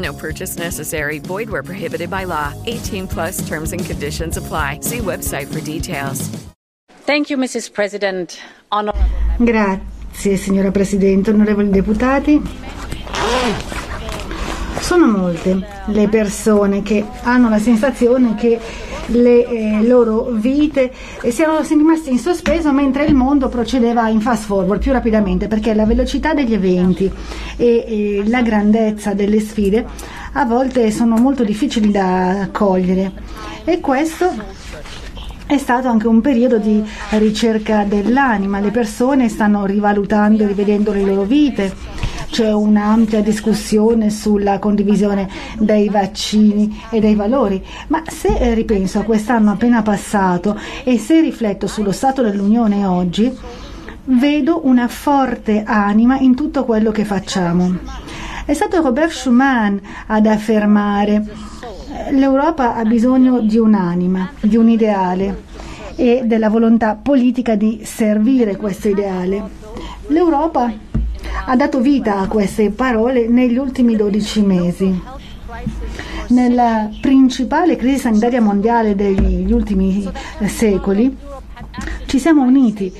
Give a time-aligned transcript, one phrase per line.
[0.00, 1.18] No purchase necessary.
[1.18, 2.54] Void where prohibited by law.
[2.66, 4.80] 18 plus terms and conditions apply.
[4.82, 6.30] See website for details.
[7.06, 7.72] Thank you, Mrs.
[7.72, 8.38] President.
[8.70, 9.02] Honorable
[9.38, 12.40] Grazie, signora Presidente, onorevoli deputati.
[14.80, 18.60] Sono molte le persone che hanno la sensazione che
[19.10, 20.92] le eh, loro vite.
[21.22, 25.74] Eh, siano rimaste in sospeso mentre il mondo procedeva in fast forward più rapidamente perché
[25.74, 27.10] la velocità degli eventi
[27.56, 29.86] e, e la grandezza delle sfide
[30.32, 33.12] a volte sono molto difficili da cogliere.
[33.64, 34.32] E questo
[35.46, 41.02] è stato anche un periodo di ricerca dell'anima, le persone stanno rivalutando e rivedendo le
[41.02, 41.74] loro vite,
[42.30, 45.28] c'è un'ampia discussione sulla condivisione
[45.58, 51.66] dei vaccini e dei valori, ma se ripenso a quest'anno appena passato e se rifletto
[51.66, 53.30] sullo stato dell'Unione oggi,
[54.04, 57.78] vedo una forte anima in tutto quello che facciamo.
[58.44, 61.24] È stato Robert Schuman ad affermare
[62.10, 65.42] l'Europa ha bisogno di un'anima, di un ideale
[65.96, 69.58] e della volontà politica di servire questo ideale.
[70.08, 70.72] L'Europa
[71.46, 75.02] ha dato vita a queste parole negli ultimi 12 mesi.
[76.28, 80.08] Nella principale crisi sanitaria mondiale degli ultimi
[80.46, 81.16] secoli,
[82.06, 82.92] ci siamo uniti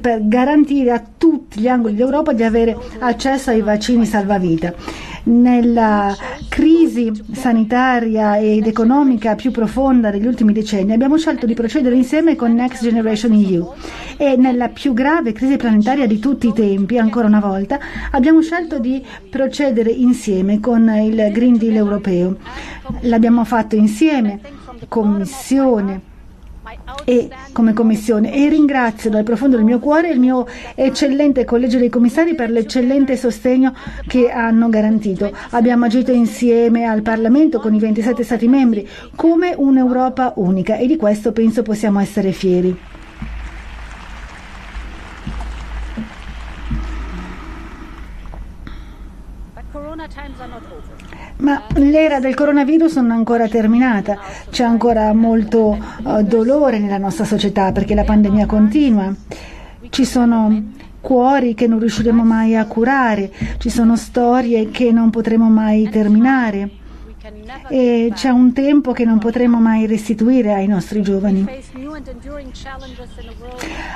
[0.00, 4.74] per garantire a tutti gli angoli d'Europa di avere accesso ai vaccini salvavita
[5.24, 6.14] nella
[6.48, 12.54] crisi sanitaria ed economica più profonda degli ultimi decenni, abbiamo scelto di procedere insieme con
[12.54, 13.72] Next Generation EU
[14.16, 17.78] e nella più grave crisi planetaria di tutti i tempi, ancora una volta,
[18.10, 22.36] abbiamo scelto di procedere insieme con il Green Deal europeo.
[23.02, 24.40] L'abbiamo fatto insieme,
[24.88, 26.10] Commissione,
[27.04, 31.88] e come commissione e ringrazio dal profondo del mio cuore il mio eccellente collegio dei
[31.88, 33.74] commissari per l'eccellente sostegno
[34.06, 35.30] che hanno garantito.
[35.50, 40.96] Abbiamo agito insieme al Parlamento con i 27 Stati membri come un'Europa unica e di
[40.96, 42.91] questo penso possiamo essere fieri.
[51.42, 54.16] Ma l'era del coronavirus non è ancora terminata,
[54.48, 59.12] c'è ancora molto uh, dolore nella nostra società perché la pandemia continua.
[59.90, 60.70] Ci sono
[61.00, 66.70] cuori che non riusciremo mai a curare, ci sono storie che non potremo mai terminare
[67.68, 71.46] e c'è un tempo che non potremo mai restituire ai nostri giovani.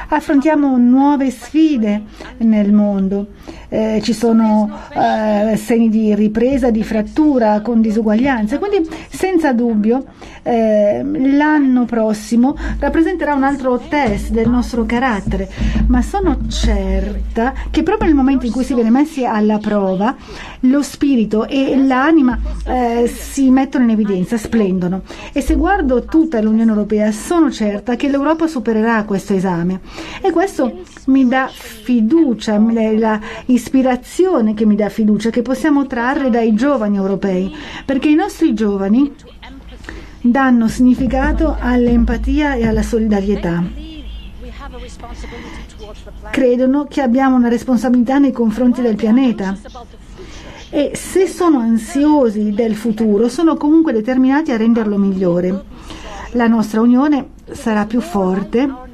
[0.08, 2.02] Affrontiamo nuove sfide
[2.38, 3.28] nel mondo,
[3.68, 10.04] eh, ci sono eh, segni di ripresa, di frattura con disuguaglianze, quindi senza dubbio
[10.42, 15.48] eh, l'anno prossimo rappresenterà un altro test del nostro carattere,
[15.88, 20.14] ma sono certa che proprio nel momento in cui si viene messi alla prova
[20.60, 25.02] lo spirito e l'anima eh, si mettono in evidenza, splendono.
[25.32, 29.80] E se guardo tutta l'Unione Europea, sono certa che l'Europa supererà questo esame.
[30.22, 36.54] E questo mi dà fiducia, la ispirazione che mi dà fiducia che possiamo trarre dai
[36.54, 37.52] giovani europei,
[37.84, 39.12] perché i nostri giovani
[40.20, 43.64] danno significato all'empatia e alla solidarietà.
[46.30, 49.56] Credono che abbiamo una responsabilità nei confronti del pianeta
[50.70, 55.64] e se sono ansiosi del futuro sono comunque determinati a renderlo migliore.
[56.32, 58.84] La nostra unione sarà più forte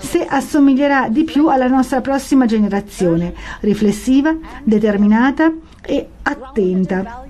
[0.00, 4.34] se assomiglierà di più alla nostra prossima generazione, riflessiva,
[4.64, 5.52] determinata
[5.82, 7.24] e attenta,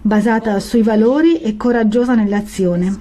[0.00, 2.98] basata sui valori e coraggiosa nell'azione.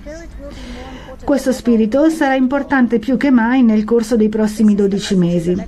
[1.23, 5.67] Questo spirito sarà importante più che mai nel corso dei prossimi 12 mesi.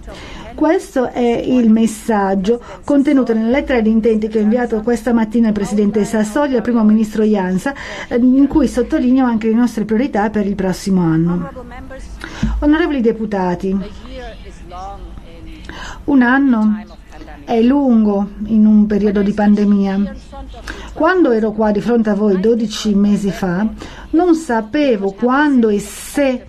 [0.55, 5.53] Questo è il messaggio contenuto nella lettera di intenti che ho inviato questa mattina al
[5.53, 7.73] Presidente Sassoli e al Primo Ministro Jansa,
[8.11, 11.49] in cui sottolineo anche le nostre priorità per il prossimo anno.
[12.59, 13.77] Onorevoli deputati,
[16.05, 16.83] un anno
[17.43, 20.15] è lungo in un periodo di pandemia.
[20.93, 23.67] Quando ero qua di fronte a voi 12 mesi fa,
[24.11, 26.47] non sapevo quando e se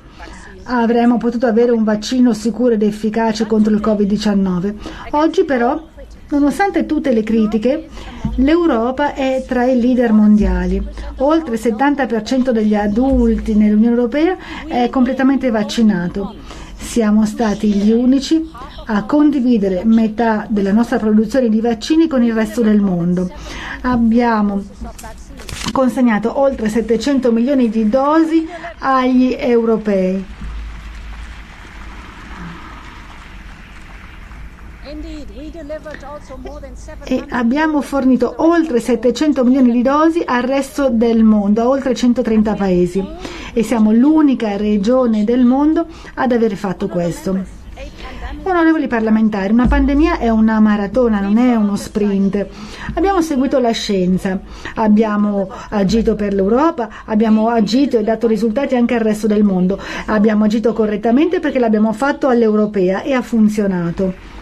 [0.67, 4.75] avremmo potuto avere un vaccino sicuro ed efficace contro il Covid-19.
[5.11, 5.81] Oggi però,
[6.31, 7.89] nonostante tutte le critiche,
[8.37, 10.83] l'Europa è tra i leader mondiali.
[11.19, 14.37] Oltre il 70% degli adulti nell'Unione Europea
[14.67, 16.35] è completamente vaccinato.
[16.77, 18.51] Siamo stati gli unici
[18.89, 23.31] a condividere metà della nostra produzione di vaccini con il resto del mondo.
[23.83, 24.63] Abbiamo
[25.73, 28.47] consegnato oltre 700 milioni di dosi
[28.79, 30.25] agli europei.
[37.05, 42.55] E abbiamo fornito oltre 700 milioni di dosi al resto del mondo, a oltre 130
[42.55, 43.05] paesi.
[43.53, 47.37] E siamo l'unica regione del mondo ad aver fatto questo.
[48.45, 52.47] Onorevoli parlamentari, una pandemia è una maratona, non è uno sprint.
[52.95, 54.39] Abbiamo seguito la scienza,
[54.77, 59.81] abbiamo agito per l'Europa, abbiamo agito e dato risultati anche al resto del mondo.
[60.07, 64.36] Abbiamo agito correttamente perché l'abbiamo fatto all'europea e ha funzionato.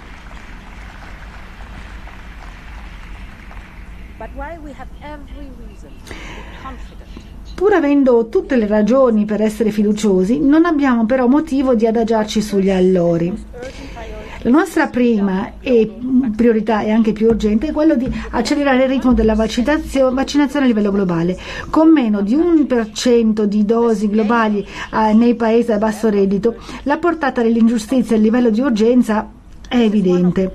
[7.65, 12.69] Pur avendo tutte le ragioni per essere fiduciosi, non abbiamo però motivo di adagiarci sugli
[12.69, 13.33] allori.
[14.43, 15.51] La nostra prima
[16.37, 20.69] priorità e anche più urgente è quello di accelerare il ritmo della vaccinazione, vaccinazione a
[20.69, 21.39] livello globale.
[21.71, 26.57] Con meno di un per cento di dosi globali eh, nei paesi a basso reddito,
[26.83, 29.27] la portata dell'ingiustizia e il livello di urgenza
[29.75, 30.55] è evidente.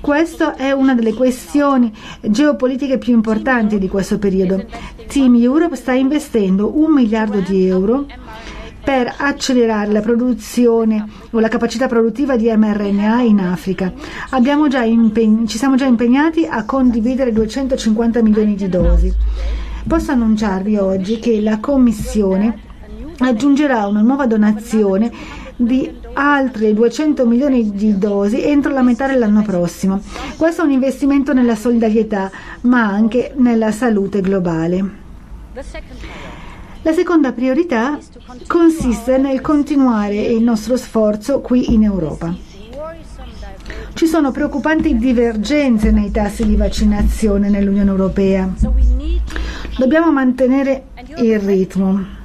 [0.00, 4.64] Questa è una delle questioni geopolitiche più importanti di questo periodo.
[5.08, 8.06] Team Europe sta investendo un miliardo di euro
[8.82, 13.92] per accelerare la produzione o la capacità produttiva di mRNA in Africa.
[14.84, 19.12] Impegn- ci siamo già impegnati a condividere 250 milioni di dosi.
[19.86, 22.68] Posso annunciarvi oggi che la Commissione
[23.18, 25.10] aggiungerà una nuova donazione
[25.56, 30.00] di altri 200 milioni di dosi entro la metà dell'anno prossimo.
[30.36, 32.30] Questo è un investimento nella solidarietà,
[32.62, 34.98] ma anche nella salute globale.
[36.82, 37.98] La seconda priorità
[38.46, 42.34] consiste nel continuare il nostro sforzo qui in Europa.
[43.92, 48.48] Ci sono preoccupanti divergenze nei tassi di vaccinazione nell'Unione Europea.
[49.76, 50.84] Dobbiamo mantenere
[51.18, 52.18] il ritmo.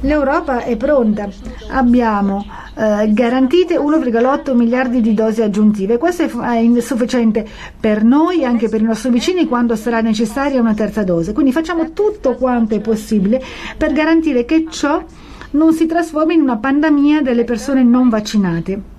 [0.00, 1.28] L'Europa è pronta.
[1.70, 2.44] Abbiamo
[2.74, 5.98] eh, garantite 1,8 miliardi di dosi aggiuntive.
[5.98, 7.46] Questo è insufficiente
[7.78, 11.32] per noi e anche per i nostri vicini quando sarà necessaria una terza dose.
[11.32, 13.42] Quindi facciamo tutto quanto è possibile
[13.76, 15.02] per garantire che ciò
[15.50, 18.94] non si trasformi in una pandemia delle persone non vaccinate.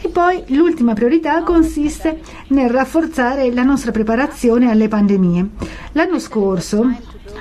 [0.00, 5.48] E poi l'ultima priorità consiste nel rafforzare la nostra preparazione alle pandemie.
[5.92, 6.86] L'anno scorso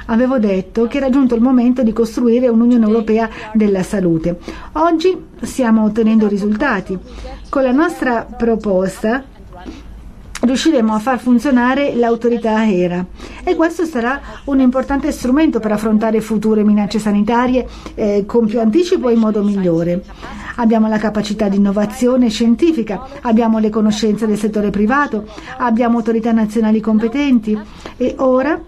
[0.06, 4.38] avevo detto che era giunto il momento di costruire un'Unione Europea della salute.
[4.74, 6.98] Oggi stiamo ottenendo risultati.
[7.50, 9.24] Con la nostra proposta
[10.42, 13.06] riusciremo a far funzionare l'autorità ERA
[13.44, 19.10] e questo sarà un importante strumento per affrontare future minacce sanitarie eh, con più anticipo
[19.10, 20.04] e in modo migliore.
[20.60, 25.28] Abbiamo la capacità di innovazione scientifica, abbiamo le conoscenze del settore privato,
[25.58, 27.60] abbiamo autorità nazionali competenti
[27.96, 28.60] e ora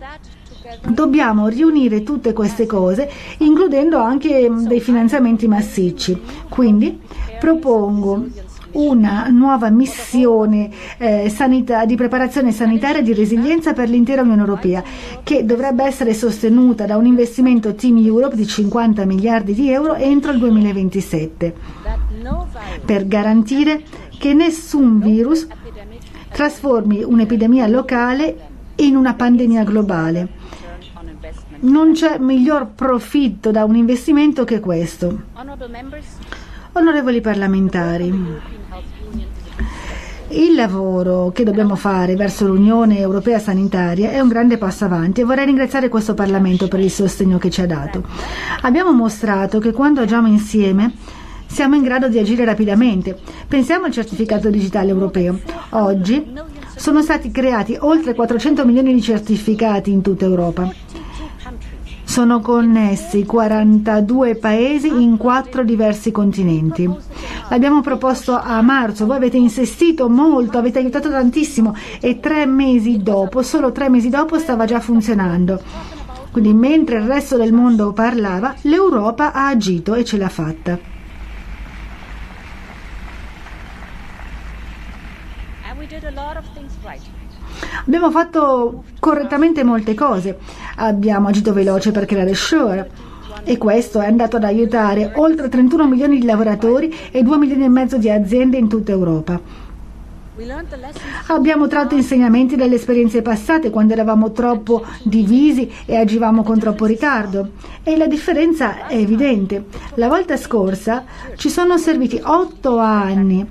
[0.88, 3.10] Dobbiamo riunire tutte queste cose,
[3.40, 6.20] includendo anche mm, dei finanziamenti massicci.
[6.48, 7.00] Quindi
[7.40, 8.26] propongo
[8.72, 14.84] una nuova missione eh, sanita- di preparazione sanitaria e di resilienza per l'intera Unione Europea,
[15.24, 20.32] che dovrebbe essere sostenuta da un investimento Team Europe di 50 miliardi di euro entro
[20.32, 21.54] il 2027,
[22.86, 23.82] per garantire
[24.18, 25.48] che nessun virus
[26.32, 30.39] trasformi un'epidemia locale in una pandemia globale
[31.62, 35.22] non c'è miglior profitto da un investimento che questo.
[36.74, 38.14] Onorevoli parlamentari,
[40.32, 45.24] il lavoro che dobbiamo fare verso l'Unione Europea Sanitaria è un grande passo avanti e
[45.24, 48.04] vorrei ringraziare questo Parlamento per il sostegno che ci ha dato.
[48.62, 50.94] Abbiamo mostrato che quando agiamo insieme
[51.48, 53.18] siamo in grado di agire rapidamente.
[53.48, 55.40] Pensiamo al certificato digitale europeo.
[55.72, 56.32] Oggi
[56.76, 60.72] sono stati creati oltre 400 milioni di certificati in tutta Europa
[62.20, 66.86] sono connessi 42 paesi in quattro diversi continenti.
[67.48, 73.42] L'abbiamo proposto a marzo, voi avete insistito molto, avete aiutato tantissimo e tre mesi dopo,
[73.42, 75.62] solo tre mesi dopo stava già funzionando.
[76.30, 80.99] Quindi mentre il resto del mondo parlava, l'Europa ha agito e ce l'ha fatta.
[87.90, 90.38] Abbiamo fatto correttamente molte cose,
[90.76, 92.88] abbiamo agito veloce per creare Shure
[93.44, 97.68] e questo è andato ad aiutare oltre 31 milioni di lavoratori e 2 milioni e
[97.68, 99.42] mezzo di aziende in tutta Europa.
[101.30, 107.54] Abbiamo tratto insegnamenti dalle esperienze passate quando eravamo troppo divisi e agivamo con troppo ritardo.
[107.82, 109.66] E la differenza è evidente.
[109.96, 111.06] La volta scorsa
[111.36, 113.46] ci sono serviti otto anni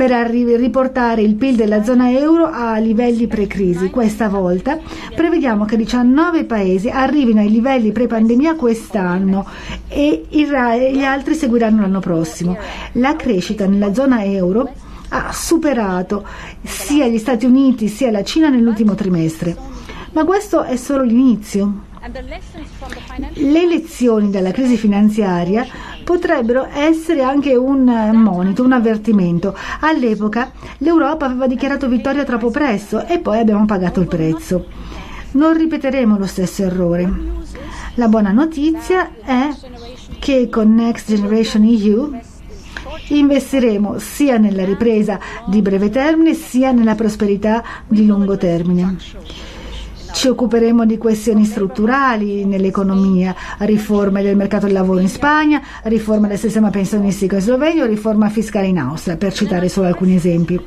[0.00, 3.90] per riportare il PIL della zona euro a livelli pre-crisi.
[3.90, 4.78] Questa volta
[5.14, 9.46] prevediamo che 19 paesi arrivino ai livelli pre-pandemia quest'anno
[9.88, 12.56] e gli altri seguiranno l'anno prossimo.
[12.92, 14.72] La crescita nella zona euro
[15.10, 16.26] ha superato
[16.62, 19.54] sia gli Stati Uniti sia la Cina nell'ultimo trimestre.
[20.12, 21.88] Ma questo è solo l'inizio.
[23.34, 25.66] Le lezioni dalla crisi finanziaria
[26.02, 29.54] potrebbero essere anche un monito, un avvertimento.
[29.80, 34.66] All'epoca l'Europa aveva dichiarato vittoria troppo presto e poi abbiamo pagato il prezzo.
[35.32, 37.06] Non ripeteremo lo stesso errore.
[37.94, 39.50] La buona notizia è
[40.18, 42.18] che con Next Generation EU
[43.08, 48.96] investiremo sia nella ripresa di breve termine sia nella prosperità di lungo termine.
[50.12, 56.38] Ci occuperemo di questioni strutturali nell'economia, riforme del mercato del lavoro in Spagna, riforma del
[56.38, 60.60] sistema pensionistico in Slovenia, riforma fiscale in Austria, per citare solo alcuni esempi.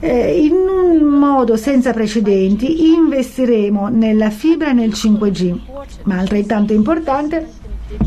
[0.00, 5.58] Eh, in un modo senza precedenti investiremo nella fibra e nel 5G,
[6.04, 7.48] ma altrettanto importante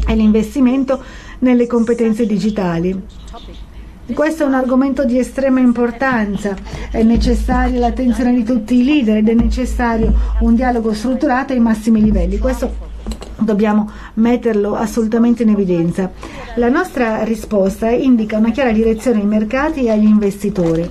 [0.06, 1.02] è l'investimento
[1.40, 3.02] nelle competenze digitali.
[4.14, 6.56] Questo è un argomento di estrema importanza,
[6.92, 12.02] è necessaria l'attenzione di tutti i leader ed è necessario un dialogo strutturato ai massimi
[12.02, 12.38] livelli.
[12.38, 12.88] Questo
[13.38, 16.12] dobbiamo metterlo assolutamente in evidenza.
[16.56, 20.90] La nostra risposta indica una chiara direzione ai mercati e agli investitori,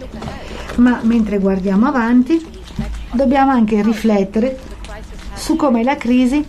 [0.76, 2.42] ma mentre guardiamo avanti
[3.12, 4.58] dobbiamo anche riflettere
[5.34, 6.44] su come la crisi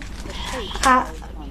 [0.84, 1.06] ha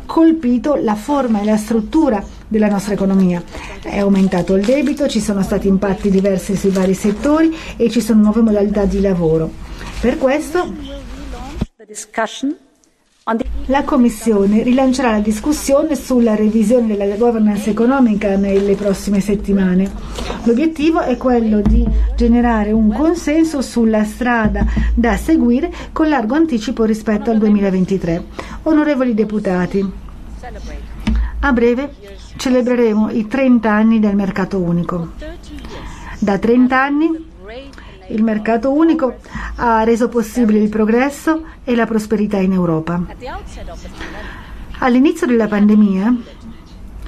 [0.05, 3.41] colpito la forma e la struttura della nostra economia.
[3.81, 8.23] È aumentato il debito, ci sono stati impatti diversi sui vari settori e ci sono
[8.23, 9.49] nuove modalità di lavoro.
[10.01, 11.07] Per questo
[13.67, 19.91] la Commissione rilancerà la discussione sulla revisione della governance economica nelle prossime settimane.
[20.43, 24.65] L'obiettivo è quello di generare un consenso sulla strada
[24.95, 28.23] da seguire con largo anticipo rispetto al 2023.
[28.63, 29.91] Onorevoli deputati,
[31.41, 31.93] a breve
[32.35, 35.11] celebreremo i 30 anni del mercato unico.
[36.19, 37.27] Da 30 anni
[38.09, 39.15] il mercato unico
[39.55, 43.01] ha reso possibile il progresso e la prosperità in Europa.
[44.79, 46.15] All'inizio della pandemia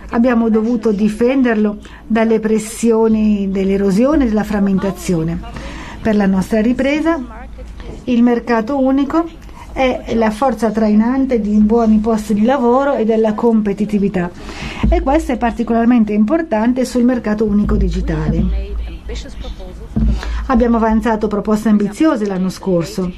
[0.09, 5.39] abbiamo dovuto difenderlo dalle pressioni dell'erosione e della frammentazione.
[6.01, 7.19] Per la nostra ripresa
[8.05, 9.27] il mercato unico
[9.73, 14.29] è la forza trainante di buoni posti di lavoro e della competitività
[14.89, 18.69] e questo è particolarmente importante sul mercato unico digitale.
[20.47, 23.11] Abbiamo avanzato proposte ambiziose l'anno scorso,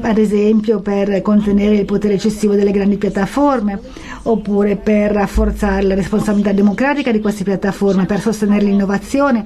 [0.00, 3.78] ad esempio per contenere il potere eccessivo delle grandi piattaforme,
[4.22, 9.44] oppure per rafforzare la responsabilità democratica di queste piattaforme, per sostenere l'innovazione,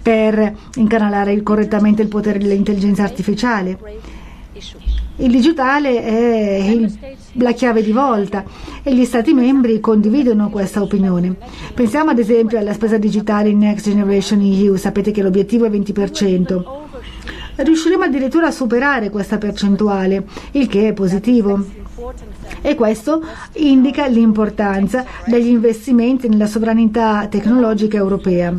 [0.00, 3.78] per incanalare correttamente il potere dell'intelligenza artificiale
[5.16, 6.98] il digitale è il,
[7.34, 8.44] la chiave di volta
[8.82, 11.36] e gli Stati membri condividono questa opinione.
[11.74, 16.62] Pensiamo ad esempio alla spesa digitale in Next Generation EU, sapete che l'obiettivo è 20%.
[17.54, 21.64] Riusciremo addirittura a superare questa percentuale, il che è positivo.
[22.60, 23.22] E questo
[23.54, 28.54] indica l'importanza degli investimenti nella sovranità tecnologica europea.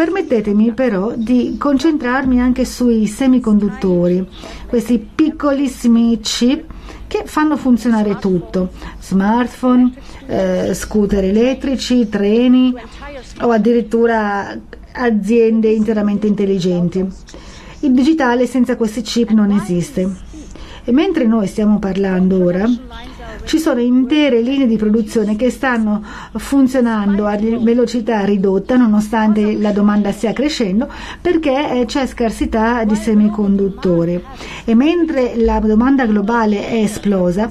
[0.00, 4.26] Permettetemi però di concentrarmi anche sui semiconduttori,
[4.66, 6.72] questi piccolissimi chip
[7.06, 9.92] che fanno funzionare tutto, smartphone,
[10.26, 12.74] eh, scooter elettrici, treni
[13.42, 14.58] o addirittura
[14.92, 17.06] aziende interamente intelligenti.
[17.80, 20.10] Il digitale senza questi chip non esiste.
[20.84, 22.66] E mentre noi stiamo parlando ora,
[23.44, 26.02] ci sono intere linee di produzione che stanno
[26.36, 30.88] funzionando a velocità ridotta nonostante la domanda stia crescendo
[31.20, 34.22] perché eh, c'è scarsità di semiconduttori.
[34.64, 37.50] E mentre la domanda globale è esplosa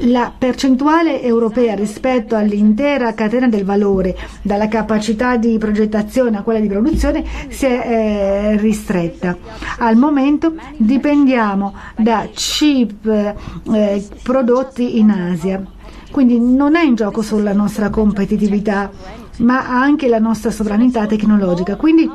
[0.00, 6.68] la percentuale europea rispetto all'intera catena del valore, dalla capacità di progettazione a quella di
[6.68, 9.36] produzione, si è eh, ristretta.
[9.78, 15.62] Al momento dipendiamo da chip eh, prodotti in Asia.
[16.10, 18.90] Quindi non è in gioco solo la nostra competitività,
[19.38, 21.76] ma anche la nostra sovranità tecnologica.
[21.76, 22.08] Quindi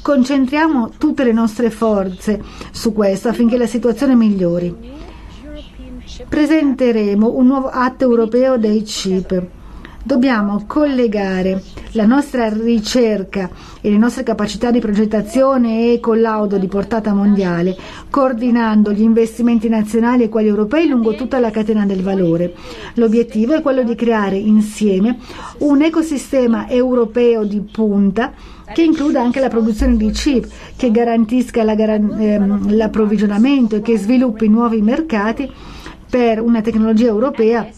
[0.00, 2.40] concentriamo tutte le nostre forze
[2.70, 5.04] su questo affinché la situazione migliori.
[6.24, 9.46] Presenteremo un nuovo atto europeo dei chip.
[10.02, 13.50] Dobbiamo collegare la nostra ricerca
[13.82, 17.76] e le nostre capacità di progettazione e collaudo di portata mondiale,
[18.08, 22.54] coordinando gli investimenti nazionali e quelli europei lungo tutta la catena del valore.
[22.94, 25.18] L'obiettivo è quello di creare insieme
[25.58, 28.32] un ecosistema europeo di punta
[28.72, 34.48] che includa anche la produzione di chip, che garantisca la, ehm, l'approvvigionamento e che sviluppi
[34.48, 35.50] nuovi mercati
[36.08, 37.68] per una tecnologia europea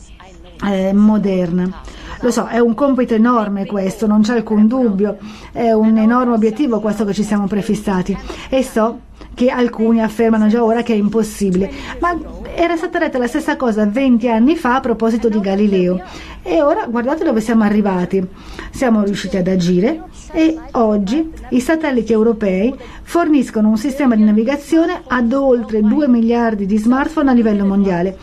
[0.64, 1.82] eh, moderna.
[2.20, 5.18] Lo so, è un compito enorme questo, non c'è alcun dubbio,
[5.52, 8.16] è un enorme obiettivo questo che ci siamo prefissati.
[8.48, 9.00] E so
[9.34, 11.70] che alcuni affermano già ora che è impossibile,
[12.00, 12.18] ma
[12.58, 16.02] era stata detta la stessa cosa 20 anni fa a proposito di Galileo.
[16.42, 18.26] E ora guardate dove siamo arrivati.
[18.72, 25.32] Siamo riusciti ad agire e oggi i satelliti europei forniscono un sistema di navigazione ad
[25.32, 28.18] oltre 2 miliardi di smartphone a livello mondiale.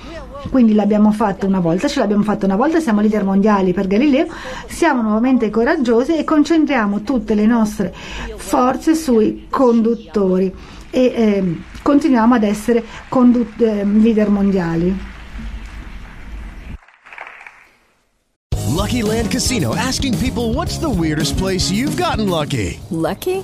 [0.52, 4.28] Quindi l'abbiamo fatto una volta, ce l'abbiamo fatto una volta, siamo leader mondiali per Galileo,
[4.68, 7.94] siamo nuovamente coraggiosi e concentriamo tutte le nostre
[8.36, 10.54] forze sui conduttori
[10.96, 14.98] e eh, continuiamo ad essere condu- eh, leader mondiali.
[18.70, 22.80] Lucky Land Casino asking people what's the weirdest place you've gotten lucky?
[22.90, 23.44] Lucky?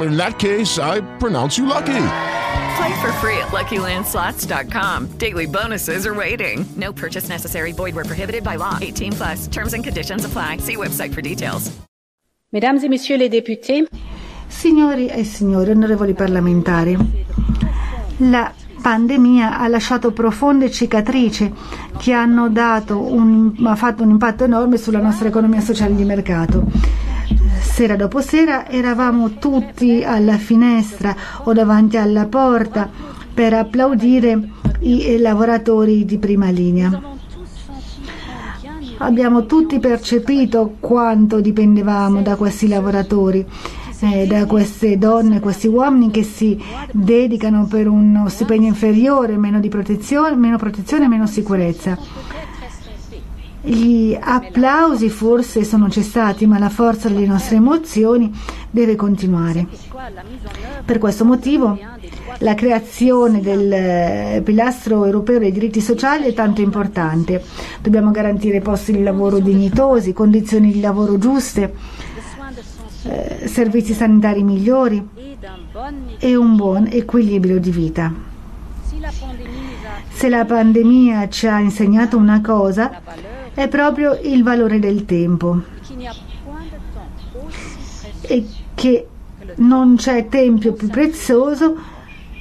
[0.00, 2.02] In that case, I pronounce you lucky.
[2.76, 5.18] Play for free at LuckyLandSlots.com.
[5.18, 6.66] Daily bonuses are waiting.
[6.76, 7.72] No purchase necessary.
[7.72, 8.78] Void where prohibited by law.
[8.80, 9.48] 18 plus.
[9.48, 10.58] Terms and conditions apply.
[10.58, 11.70] See website for details.
[12.52, 13.88] Mesdames et messieurs les députés.
[14.48, 16.96] Signori e signori, onorevoli parlamentari,
[18.18, 21.52] la pandemia ha lasciato profonde cicatrici
[21.98, 26.64] che hanno un, fatto un impatto enorme sulla nostra economia sociale di mercato.
[27.60, 31.14] Sera dopo sera eravamo tutti alla finestra
[31.44, 32.88] o davanti alla porta
[33.32, 34.48] per applaudire
[34.80, 37.14] i lavoratori di prima linea.
[38.98, 43.46] Abbiamo tutti percepito quanto dipendevamo da questi lavoratori
[44.00, 46.58] eh, da queste donne, questi uomini che si
[46.90, 51.98] dedicano per uno stipendio inferiore, meno, protezione, meno protezione, meno sicurezza.
[53.68, 58.32] Gli applausi forse sono cessati, ma la forza delle nostre emozioni
[58.70, 59.66] deve continuare.
[60.84, 61.76] Per questo motivo
[62.38, 67.42] la creazione del eh, pilastro europeo dei diritti sociali è tanto importante.
[67.80, 71.74] Dobbiamo garantire posti di lavoro dignitosi, condizioni di lavoro giuste,
[73.02, 75.04] eh, servizi sanitari migliori
[76.20, 78.14] e un buon equilibrio di vita.
[80.12, 83.02] Se la pandemia ci ha insegnato una cosa,
[83.56, 85.62] è proprio il valore del tempo
[88.20, 89.06] e che
[89.56, 91.74] non c'è tempo più prezioso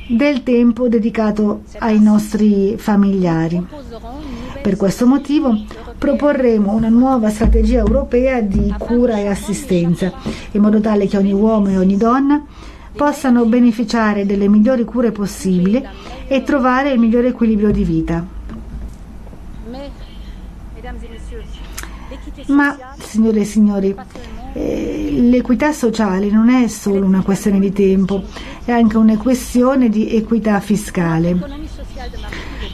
[0.09, 3.65] del tempo dedicato ai nostri familiari.
[4.61, 5.57] Per questo motivo
[5.97, 10.11] proporremo una nuova strategia europea di cura e assistenza,
[10.51, 12.43] in modo tale che ogni uomo e ogni donna
[12.93, 15.81] possano beneficiare delle migliori cure possibili
[16.27, 18.43] e trovare il migliore equilibrio di vita.
[22.47, 23.95] Ma, signore e signori,
[24.53, 28.23] eh, l'equità sociale non è solo una questione di tempo,
[28.63, 31.37] è anche una questione di equità fiscale.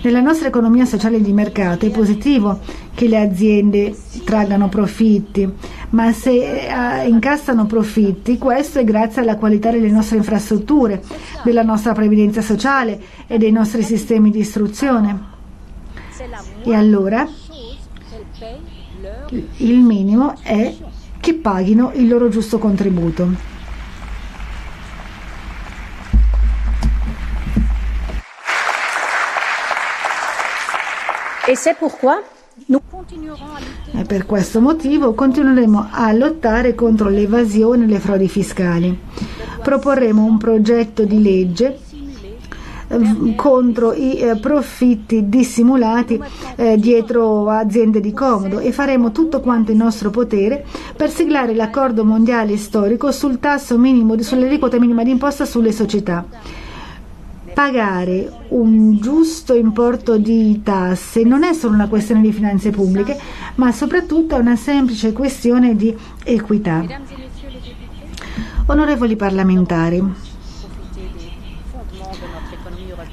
[0.03, 2.59] Nella nostra economia sociale di mercato è positivo
[2.93, 5.47] che le aziende traggano profitti,
[5.91, 11.03] ma se eh, incassano profitti, questo è grazie alla qualità delle nostre infrastrutture,
[11.43, 15.29] della nostra previdenza sociale e dei nostri sistemi di istruzione.
[16.63, 17.27] E allora
[19.57, 20.75] il minimo è
[21.19, 23.49] che paghino il loro giusto contributo.
[31.47, 32.21] E c'est pourquoi
[33.93, 38.99] e per questo motivo continueremo a lottare contro l'evasione e le frodi fiscali.
[39.61, 41.79] proporremo un progetto di legge
[43.35, 46.21] contro i eh, profitti dissimulati
[46.55, 52.03] eh, dietro aziende di comodo e faremo tutto quanto in nostro potere per siglare l'accordo
[52.03, 56.25] mondiale storico sul tasso minimo, sull'aliquota minima d'imposta sulle società
[57.53, 63.19] pagare un giusto importo di tasse non è solo una questione di finanze pubbliche,
[63.55, 66.85] ma soprattutto è una semplice questione di equità.
[68.67, 70.01] Onorevoli parlamentari,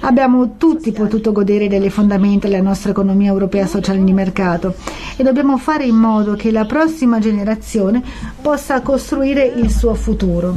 [0.01, 4.75] Abbiamo tutti potuto godere delle fondamenta della nostra economia europea sociale di mercato
[5.17, 8.03] e dobbiamo fare in modo che la prossima generazione
[8.41, 10.55] possa costruire il suo futuro.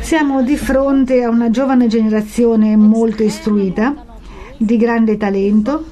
[0.00, 4.06] Siamo di fronte a una giovane generazione molto istruita,
[4.56, 5.84] di grande talento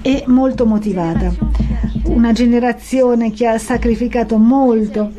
[0.00, 1.32] e molto motivata.
[2.04, 5.12] Una generazione che ha sacrificato molto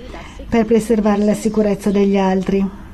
[0.50, 2.87] per preservare la sicurezza degli altri.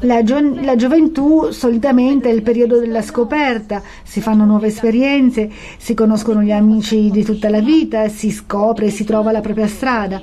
[0.00, 5.94] La, gio- la, gioventù solitamente è il periodo della scoperta, si fanno nuove esperienze, si
[5.94, 10.22] conoscono gli amici di tutta la vita, si scopre e si trova la propria strada.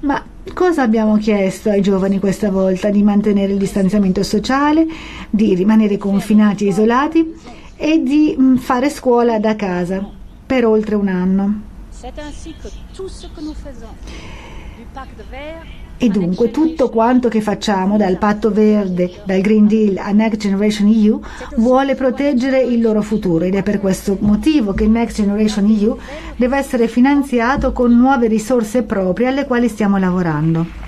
[0.00, 2.90] Ma cosa abbiamo chiesto ai giovani questa volta?
[2.90, 4.86] Di mantenere il distanziamento sociale,
[5.30, 7.34] di rimanere confinati e isolati
[7.76, 10.06] e di mm, fare scuola da casa
[10.46, 11.60] per oltre un anno.
[15.98, 20.88] E dunque tutto quanto che facciamo, dal patto verde, dal Green Deal a Next Generation
[20.88, 21.18] EU,
[21.56, 25.96] vuole proteggere il loro futuro ed è per questo motivo che Next Generation EU
[26.36, 30.85] deve essere finanziato con nuove risorse proprie alle quali stiamo lavorando.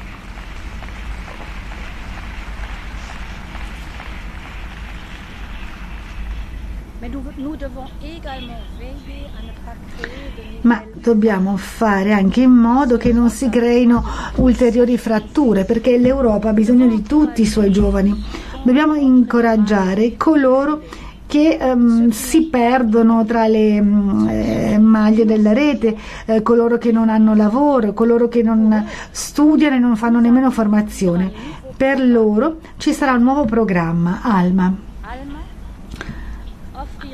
[11.08, 14.04] Dobbiamo fare anche in modo che non si creino
[14.36, 18.14] ulteriori fratture, perché l'Europa ha bisogno di tutti i suoi giovani.
[18.62, 20.82] Dobbiamo incoraggiare coloro
[21.26, 27.08] che um, si perdono tra le um, eh, maglie della rete, eh, coloro che non
[27.08, 31.32] hanno lavoro, coloro che non studiano e non fanno nemmeno formazione.
[31.74, 34.74] Per loro ci sarà un nuovo programma, Alma.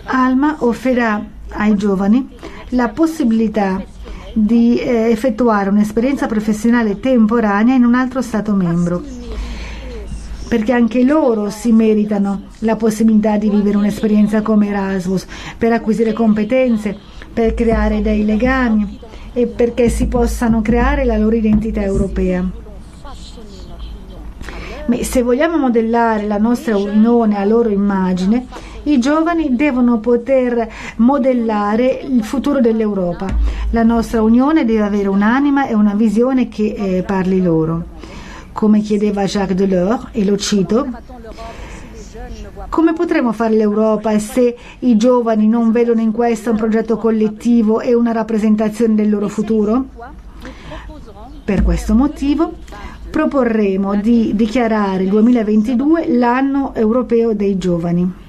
[0.07, 2.29] Alma offrirà ai giovani
[2.71, 3.83] la possibilità
[4.33, 9.03] di eh, effettuare un'esperienza professionale temporanea in un altro Stato membro,
[10.49, 16.97] perché anche loro si meritano la possibilità di vivere un'esperienza come Erasmus, per acquisire competenze,
[17.33, 18.99] per creare dei legami
[19.33, 22.45] e perché si possano creare la loro identità europea.
[24.87, 28.47] Ma se vogliamo modellare la nostra unione a loro immagine,
[28.85, 33.27] i giovani devono poter modellare il futuro dell'Europa.
[33.71, 37.93] La nostra Unione deve avere un'anima e una visione che eh, parli loro.
[38.53, 40.89] Come chiedeva Jacques Delors, e lo cito,
[42.69, 47.95] come potremo fare l'Europa se i giovani non vedono in questo un progetto collettivo e
[47.95, 49.87] una rappresentazione del loro futuro?
[51.45, 52.53] Per questo motivo
[53.11, 58.24] proporremo di dichiarare il 2022 l'anno europeo dei giovani.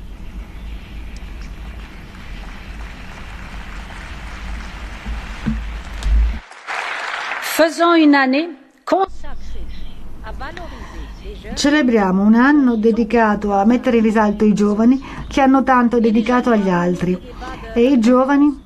[7.57, 8.49] Faisons une année
[8.83, 9.63] consacrée
[11.53, 16.67] Celebriamo un anno dedicato a mettere in risalto i giovani che hanno tanto dedicato agli
[16.67, 17.17] altri
[17.73, 18.61] e i giovani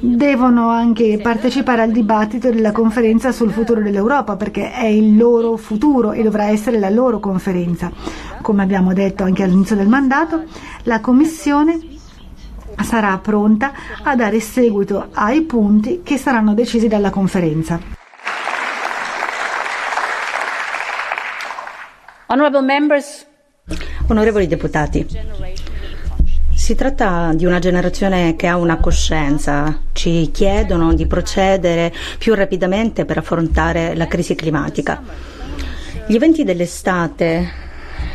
[0.00, 6.10] devono anche partecipare al dibattito della conferenza sul futuro dell'Europa perché è il loro futuro
[6.10, 7.92] e dovrà essere la loro conferenza.
[8.42, 10.42] Come abbiamo detto anche all'inizio del mandato,
[10.82, 11.78] la Commissione
[12.82, 13.70] sarà pronta
[14.02, 17.97] a dare seguito ai punti che saranno decisi dalla conferenza.
[24.08, 25.06] Onorevoli deputati,
[26.54, 33.06] si tratta di una generazione che ha una coscienza, ci chiedono di procedere più rapidamente
[33.06, 35.02] per affrontare la crisi climatica.
[36.06, 37.67] Gli eventi dell'estate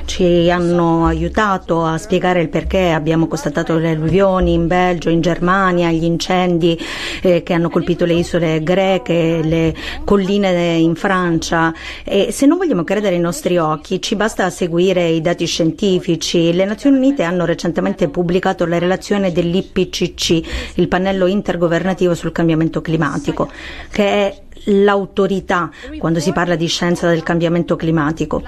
[0.05, 5.91] ci hanno aiutato a spiegare il perché abbiamo constatato le alluvioni in Belgio, in Germania,
[5.91, 6.77] gli incendi
[7.21, 12.83] eh, che hanno colpito le isole greche, le colline in Francia e se non vogliamo
[12.83, 16.53] credere ai nostri occhi ci basta seguire i dati scientifici.
[16.53, 20.41] Le Nazioni Unite hanno recentemente pubblicato la relazione dell'IPCC,
[20.75, 23.49] il pannello intergovernativo sul cambiamento climatico,
[23.91, 28.43] che è l'autorità quando si parla di scienza del cambiamento climatico.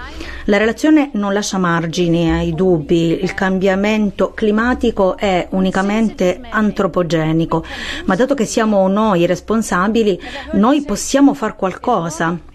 [0.46, 7.64] La relazione non lascia margini ai dubbi, il cambiamento climatico è unicamente antropogenico,
[8.06, 10.20] ma dato che siamo noi responsabili,
[10.54, 12.54] noi possiamo far qualcosa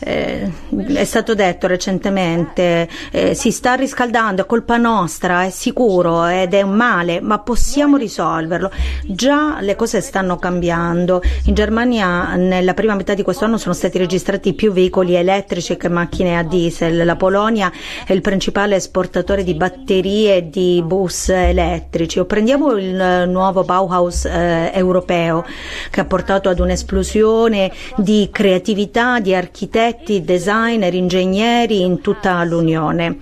[0.00, 0.48] Eh,
[0.94, 6.62] è stato detto recentemente, eh, si sta riscaldando, è colpa nostra, è sicuro ed è
[6.62, 8.70] un male, ma possiamo risolverlo.
[9.06, 11.20] Già le cose stanno cambiando.
[11.46, 15.88] In Germania nella prima metà di questo anno sono stati registrati più veicoli elettrici che
[15.88, 17.04] macchine a diesel.
[17.04, 17.72] La Polonia
[18.06, 22.20] è il principale esportatore di batterie di bus elettrici.
[22.20, 25.44] O prendiamo il nuovo Bauhaus eh, europeo
[25.90, 29.86] che ha portato ad un'esplosione di creatività, di architetti,
[30.24, 33.18] designer, ingegneri in tutta l'Unione.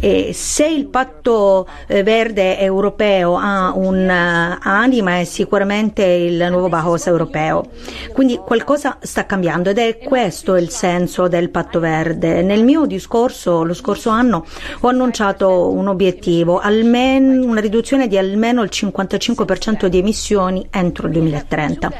[0.00, 7.70] E se il patto eh, verde europeo ha un'anima è sicuramente il nuovo Bauhaus europeo.
[8.12, 12.42] Quindi qualcosa sta cambiando ed è questo il senso del patto verde.
[12.42, 14.46] Nel mio discorso lo scorso anno
[14.80, 21.12] ho annunciato un obiettivo, almeno, una riduzione di almeno il 55% di emissioni entro il
[21.12, 21.92] 2030.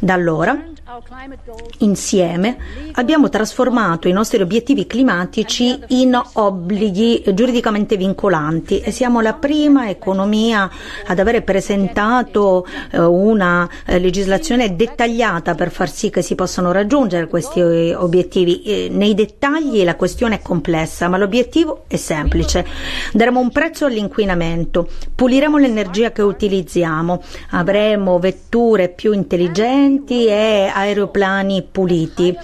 [0.00, 0.56] Da allora
[1.78, 2.56] Insieme
[2.92, 10.68] abbiamo trasformato i nostri obiettivi climatici in obblighi giuridicamente vincolanti e siamo la prima economia
[11.06, 17.28] ad avere presentato eh, una eh, legislazione dettagliata per far sì che si possano raggiungere
[17.28, 18.88] questi eh, obiettivi.
[18.90, 22.66] Nei dettagli la questione è complessa, ma l'obiettivo è semplice.
[23.12, 32.36] Daremo un prezzo all'inquinamento, puliremo l'energia che utilizziamo, avremo vetture più intelligenti e aeroplani puliti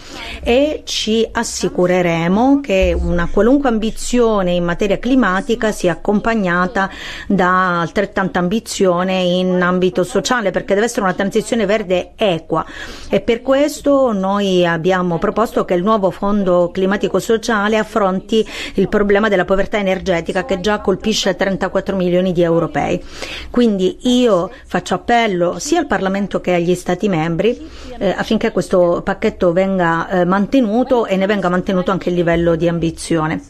[0.43, 6.91] e ci assicureremo che una qualunque ambizione in materia climatica sia accompagnata
[7.27, 12.65] da altrettanta ambizione in ambito sociale perché deve essere una transizione verde equa
[13.09, 19.29] e per questo noi abbiamo proposto che il nuovo fondo climatico sociale affronti il problema
[19.29, 23.03] della povertà energetica che già colpisce 34 milioni di europei.
[23.51, 29.53] Quindi io faccio appello sia al Parlamento che agli Stati membri eh, affinché questo pacchetto
[29.53, 33.43] venga eh, mantenuto e ne venga mantenuto anche il livello di ambizione.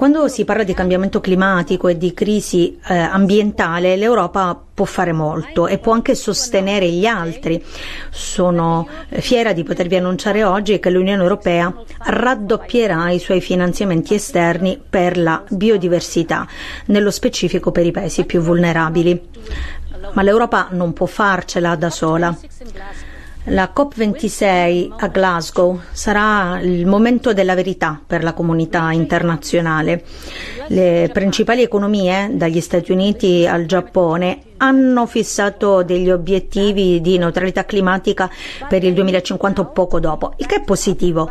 [0.00, 5.66] Quando si parla di cambiamento climatico e di crisi eh, ambientale, l'Europa può fare molto
[5.66, 7.62] e può anche sostenere gli altri.
[8.08, 14.80] Sono eh, fiera di potervi annunciare oggi che l'Unione Europea raddoppierà i suoi finanziamenti esterni
[14.88, 16.46] per la biodiversità,
[16.86, 19.28] nello specifico per i paesi più vulnerabili.
[20.14, 22.34] Ma l'Europa non può farcela da sola.
[23.44, 30.04] La COP26 a Glasgow sarà il momento della verità per la comunità internazionale.
[30.68, 38.30] Le principali economie, dagli Stati Uniti al Giappone, hanno fissato degli obiettivi di neutralità climatica
[38.68, 41.30] per il 2050 o poco dopo, il che è positivo.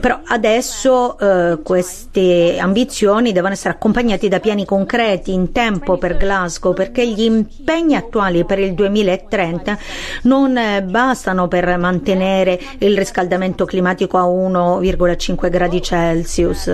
[0.00, 6.74] Però adesso eh, queste ambizioni devono essere accompagnate da piani concreti in tempo per Glasgow
[6.74, 9.78] perché gli impegni attuali per il 2030
[10.22, 16.70] non eh, bastano per mantenere il riscaldamento climatico a 1,5 gradi Celsius.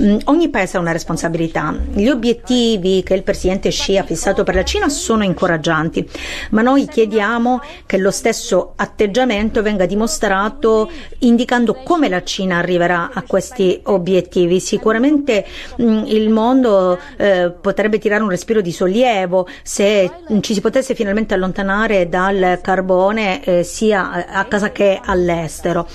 [0.00, 1.74] Mm, ogni paese ha una responsabilità.
[1.92, 6.08] Gli obiettivi che il presidente Xi ha fissato per la Cina sono in incoraggianti,
[6.50, 13.22] ma noi chiediamo che lo stesso atteggiamento venga dimostrato indicando come la Cina arriverà a
[13.22, 14.60] questi obiettivi.
[14.60, 15.44] Sicuramente
[15.76, 20.60] mh, mm, il mondo eh, potrebbe tirare un respiro di sollievo se mh, ci si
[20.60, 25.86] potesse finalmente allontanare dal carbone eh, sia a casa che all'estero.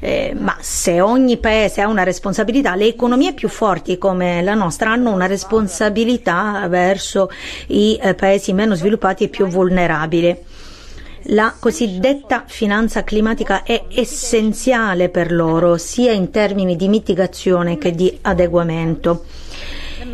[0.00, 4.92] Eh, ma se ogni paese ha una responsabilità, le economie più forti come la nostra
[4.92, 7.30] hanno una responsabilità verso
[7.68, 10.36] i eh, paesi meno sviluppati sviluppati e più vulnerabili.
[11.24, 18.18] La cosiddetta finanza climatica è essenziale per loro, sia in termini di mitigazione che di
[18.22, 19.24] adeguamento.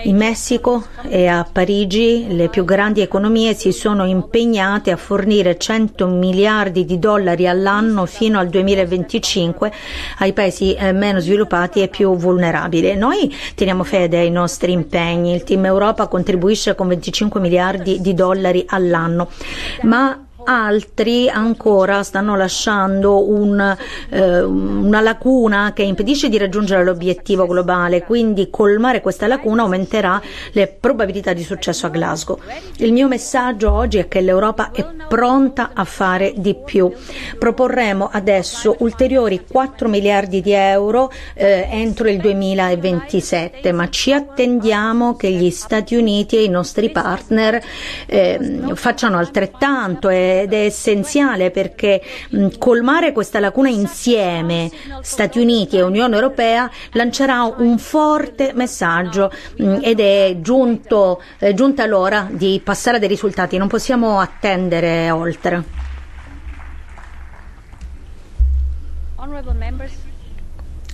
[0.03, 6.09] In Messico e a Parigi le più grandi economie si sono impegnate a fornire 100
[6.09, 9.73] miliardi di dollari all'anno fino al 2025
[10.19, 12.97] ai paesi eh, meno sviluppati e più vulnerabili.
[12.97, 15.35] Noi teniamo fede ai nostri impegni.
[15.35, 19.29] Il Team Europa contribuisce con 25 miliardi di dollari all'anno,
[19.83, 23.77] ma altri ancora stanno lasciando un,
[24.11, 30.21] eh, una lacuna che impedisce di raggiungere l'obiettivo globale, quindi colmare questa lacuna aumenterà
[30.53, 32.39] le probabilità di successo a Glasgow.
[32.77, 36.91] Il mio messaggio oggi è che l'Europa è pronta a fare di più.
[37.39, 45.31] Proporremo adesso ulteriori 4 miliardi di euro eh, entro il 2027, ma ci attendiamo che
[45.31, 47.61] gli Stati Uniti e i nostri partner
[48.07, 54.71] eh, facciano altrettanto e ed è essenziale perché mh, colmare questa lacuna insieme,
[55.03, 61.87] Stati Uniti e Unione Europea, lancerà un forte messaggio mh, ed è giunto, è giunta
[61.87, 65.65] l'ora di passare a dei risultati, non possiamo attendere oltre.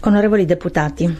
[0.04, 1.16] Onorevoli deputati,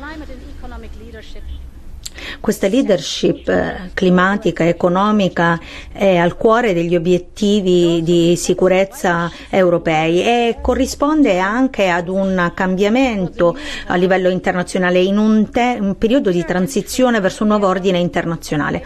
[2.42, 5.60] questa leadership eh, climatica economica
[5.92, 13.94] è al cuore degli obiettivi di sicurezza europei e corrisponde anche ad un cambiamento a
[13.94, 18.84] livello internazionale in un, te- un periodo di transizione verso un nuovo ordine internazionale.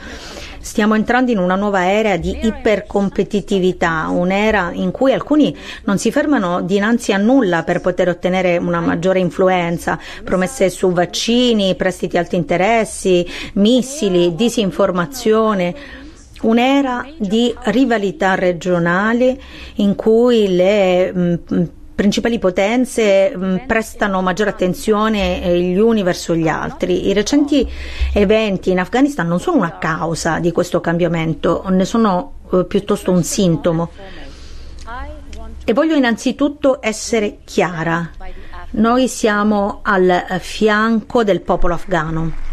[0.66, 6.61] Stiamo entrando in una nuova era di ipercompetitività, un'era in cui alcuni non si fermano
[6.61, 13.24] dinanzi a nulla per poter ottenere una maggiore influenza, promesse su vaccini, prestiti alti interessi,
[13.55, 15.74] missili, disinformazione.
[16.42, 19.40] Un'era di rivalità regionali
[19.76, 21.38] in cui le
[21.97, 27.09] principali potenze mh, mm, prestano maggiore attenzione eh, gli uni verso gli altri.
[27.09, 27.69] I recenti
[28.13, 33.25] eventi in Afghanistan non sono una causa di questo cambiamento, ne sono eh, piuttosto un
[33.25, 33.91] sintomo.
[35.65, 38.11] E voglio innanzitutto essere chiara.
[38.73, 42.45] Noi siamo al fianco del popolo afghano.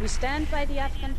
[0.00, 1.14] We stand by the Afghan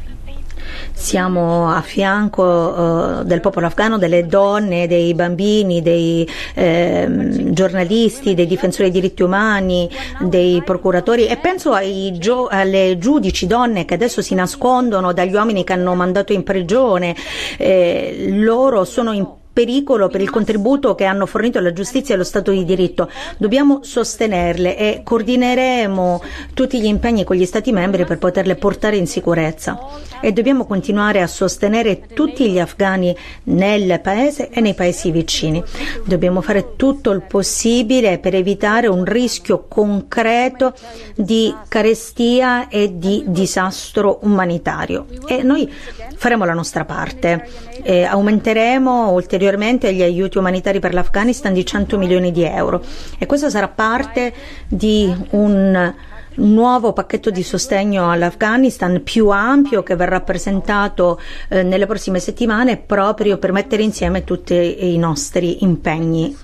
[1.00, 7.08] siamo a fianco uh, del popolo afghano, delle donne, dei bambini, dei eh,
[7.52, 11.74] giornalisti, dei difensori dei diritti umani, dei procuratori e penso
[12.18, 17.16] gio- alle giudici donne che adesso si nascondono dagli uomini che hanno mandato in prigione.
[17.58, 22.24] Eh, loro sono in pericolo per il contributo che hanno fornito alla giustizia e allo
[22.24, 23.10] Stato di diritto.
[23.38, 26.22] Dobbiamo sostenerle e coordineremo
[26.54, 29.80] tutti gli impegni con gli Stati membri per poterle portare in sicurezza.
[30.22, 35.64] E dobbiamo continuare a sostenere tutti gli afghani nel paese e nei paesi vicini.
[36.06, 40.74] Dobbiamo fare tutto il possibile per evitare un rischio concreto
[41.16, 45.06] di carestia e di disastro umanitario.
[45.28, 45.72] E noi
[46.16, 47.69] faremo la nostra parte.
[47.82, 52.84] E aumenteremo ulteriormente gli aiuti umanitari per l'Afghanistan di 100 milioni di euro
[53.18, 54.34] e questo sarà parte
[54.68, 55.94] di un
[56.36, 63.38] nuovo pacchetto di sostegno all'Afghanistan più ampio che verrà presentato eh, nelle prossime settimane proprio
[63.38, 66.36] per mettere insieme tutti i nostri impegni.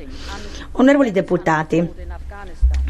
[0.74, 1.88] Onorevoli deputati,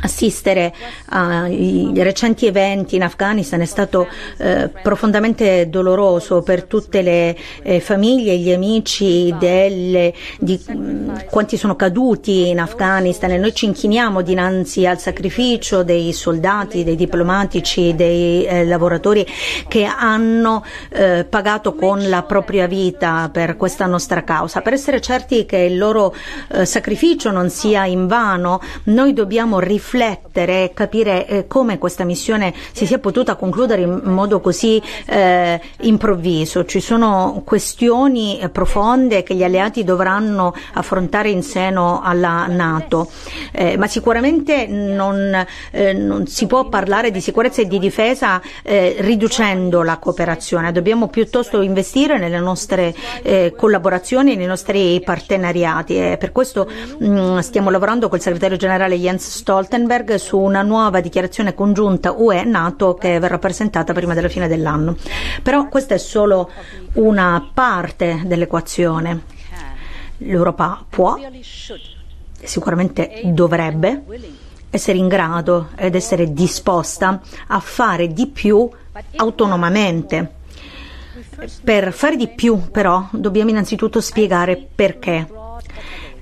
[0.01, 0.73] assistere
[1.09, 8.33] ai recenti eventi in Afghanistan è stato eh, profondamente doloroso per tutte le eh, famiglie
[8.33, 13.65] e gli amici delle, di mh, mm, quanti sono caduti in Afghanistan e noi ci
[13.65, 19.25] inchiniamo dinanzi al sacrificio dei soldati, dei diplomatici, dei eh, lavoratori
[19.67, 24.61] che hanno eh, pagato con la propria vita per questa nostra causa.
[24.61, 26.13] Per essere certi che il loro
[26.51, 32.53] eh, sacrificio non sia invano, noi dobbiamo riflettere riflettere e capire eh, come questa missione
[32.71, 36.65] si sia potuta concludere in modo così eh, improvviso.
[36.65, 43.09] Ci sono questioni eh, profonde che gli alleati dovranno affrontare in seno alla Nato,
[43.51, 48.95] eh, ma sicuramente non, eh, non, si può parlare di sicurezza e di difesa eh,
[48.99, 52.93] riducendo la cooperazione, dobbiamo piuttosto investire nelle nostre
[53.55, 55.97] collaborazioni, nei nostri partenariati.
[55.97, 56.67] E per questo
[56.97, 62.13] mh, mm, stiamo lavorando col segretario generale Jens Stoltenberg Stoltenberg su una nuova dichiarazione congiunta
[62.13, 64.95] UE-NATO che verrà presentata prima della fine dell'anno.
[65.43, 66.49] Però questa è solo
[66.93, 69.23] una parte dell'equazione.
[70.19, 71.19] L'Europa può,
[72.41, 74.03] sicuramente dovrebbe,
[74.69, 78.69] essere in grado ed essere disposta a fare di più
[79.17, 80.35] autonomamente.
[81.61, 85.27] Per fare di più però dobbiamo innanzitutto spiegare perché.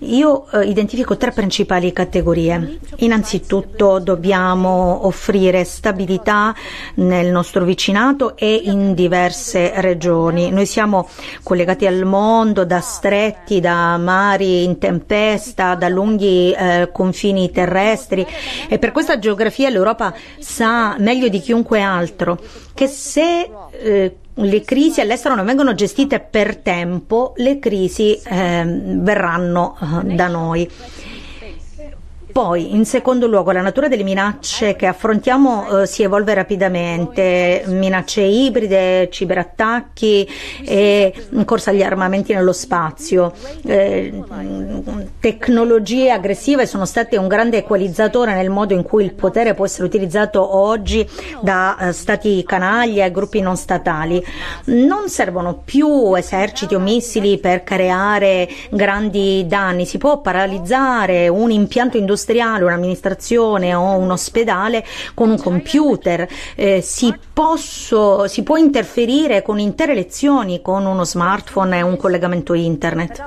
[0.05, 2.79] Io eh, identifico tre principali categorie.
[2.97, 6.53] Innanzitutto dobbiamo offrire stabilità
[6.95, 10.51] nel nostro vicinato e in diverse regioni.
[10.51, 11.07] Noi siamo
[11.43, 18.25] collegati al mondo da stretti, da mari in tempesta, da lunghi eh, confini terrestri
[18.67, 22.37] e per questa geografia l'Europa sa meglio di chiunque altro
[22.73, 29.77] che se eh, le crisi all'estero non vengono gestite per tempo, le crisi eh, verranno
[30.03, 30.69] da noi.
[32.33, 38.21] Poi, in secondo luogo, la natura delle minacce che affrontiamo eh, si evolve rapidamente, minacce
[38.21, 40.27] ibride, ciberattacchi
[40.65, 41.13] e
[41.45, 43.31] corsa agli armamenti nello spazio.
[43.63, 44.23] Eh,
[45.19, 49.85] tecnologie aggressive sono state un grande equalizzatore nel modo in cui il potere può essere
[49.85, 51.07] utilizzato oggi
[51.39, 54.25] da eh, stati canaglia e gruppi non statali.
[54.65, 61.97] Non servono più eserciti o missili per creare grandi danni, si può paralizzare un impianto
[61.97, 69.41] industriale industriale, un'amministrazione o un ospedale con un computer, eh, si, posso, si può interferire
[69.41, 73.21] con intere lezioni con uno smartphone e un collegamento internet.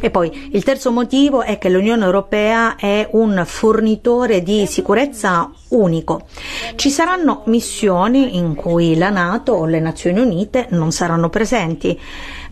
[0.00, 6.26] E poi il terzo motivo è che l'Unione Europea è un fornitore di sicurezza unico.
[6.76, 11.98] Ci saranno missioni in cui la Nato o le Nazioni Unite non saranno presenti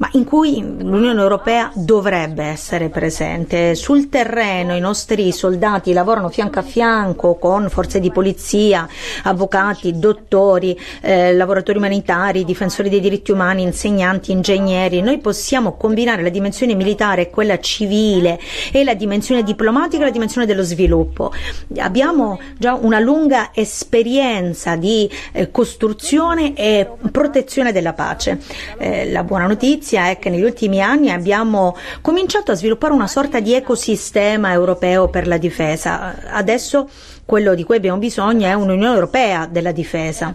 [0.02, 3.76] ma in cui l'Unione Europea dovrebbe essere presente.
[3.76, 8.88] Sul terreno i nostri soldati lavorano fianco a fianco con forze di polizia,
[9.22, 15.02] avvocati, dottori, eh, lavoratori umanitari, difensori dei diritti umani, insegnanti, ingegneri.
[15.02, 18.40] Noi possiamo combinare la dimensione militare e quella civile
[18.72, 21.32] e la dimensione diplomatica e la dimensione dello sviluppo.
[21.76, 28.40] Abbiamo già una lunga esperienza di eh, costruzione e protezione della pace.
[28.78, 33.06] Eh, la buona notizia notizia è che negli ultimi anni abbiamo cominciato a sviluppare una
[33.06, 36.30] sorta di ecosistema europeo per la difesa.
[36.30, 36.88] Adesso
[37.24, 40.34] quello di cui abbiamo bisogno è un'Unione Europea della difesa.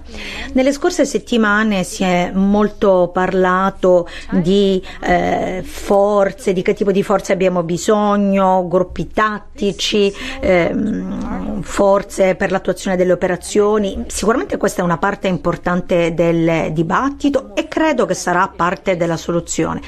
[0.53, 7.33] Nelle scorse settimane si è molto parlato di eh, forze, di che tipo di forze
[7.33, 14.05] abbiamo bisogno, gruppi tattici, ehm, forze per l'attuazione delle operazioni.
[14.07, 19.81] Sicuramente questa è una parte importante del dibattito e credo che sarà parte della soluzione.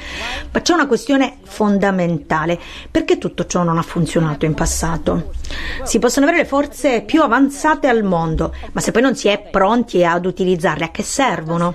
[0.52, 2.58] Ma c'è una questione fondamentale.
[2.90, 5.32] Perché tutto ciò non ha funzionato in passato?
[5.82, 9.40] Si possono avere le forze più avanzate al mondo, ma se poi non si è
[9.40, 11.74] pronti ad utilizzarle, a che servono?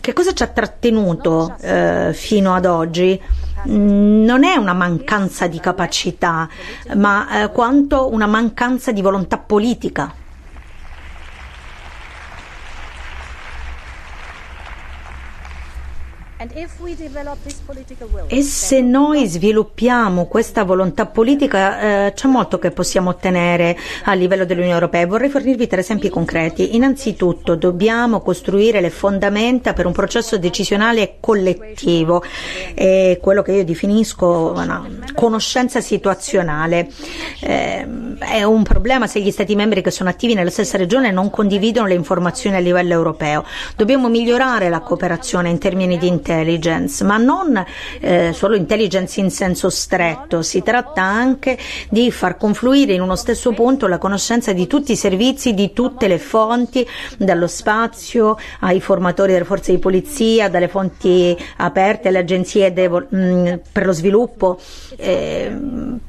[0.00, 3.20] Che cosa ci ha trattenuto eh, fino ad oggi?
[3.68, 6.48] Mm, non è una mancanza di capacità,
[6.94, 10.12] ma eh, quanto una mancanza di volontà politica.
[18.28, 24.44] E se noi sviluppiamo questa volontà politica, eh, c'è molto che possiamo ottenere a livello
[24.44, 25.04] dell'Unione Europea.
[25.06, 26.76] Vorrei fornirvi tre esempi concreti.
[26.76, 32.22] Innanzitutto, dobbiamo costruire le fondamenta per un processo decisionale collettivo,
[32.72, 36.88] è quello che io definisco una conoscenza situazionale.
[37.40, 37.86] Eh,
[38.18, 41.86] è un problema se gli Stati membri che sono attivi nella stessa regione non condividono
[41.86, 43.44] le informazioni a livello europeo.
[43.76, 47.64] Dobbiamo migliorare la cooperazione in termini di intelligence, ma non
[48.00, 51.56] eh, solo intelligence in senso stretto, si tratta anche
[51.88, 56.06] di far confluire in uno stesso punto la conoscenza di tutti i servizi, di tutte
[56.06, 62.70] le fonti, dallo spazio ai formatori delle forze di polizia, dalle fonti aperte alle agenzie
[62.70, 64.60] mh, mm, per lo sviluppo,
[64.96, 65.50] eh,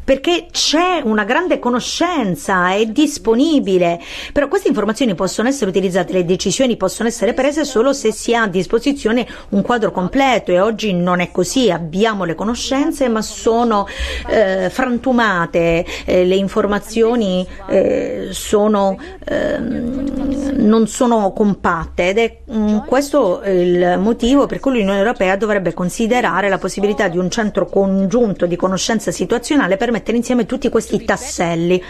[0.03, 4.01] perché c'è una grande conoscenza, è disponibile,
[4.34, 8.43] però queste informazioni possono essere utilizzate, le decisioni possono essere prese solo se si ha
[8.43, 10.09] a disposizione un quadro completo
[10.51, 13.88] e oggi non è così, abbiamo le conoscenze ma sono
[14.28, 22.78] eh, frantumate, eh, le informazioni eh, sono, ehm, non sono compatte ed è mh, mm,
[22.86, 28.45] questo il motivo per cui l'Unione Europea dovrebbe considerare la possibilità di un centro congiunto
[28.45, 31.82] di conoscenza situazionale per mettere insieme tutti questi tasselli.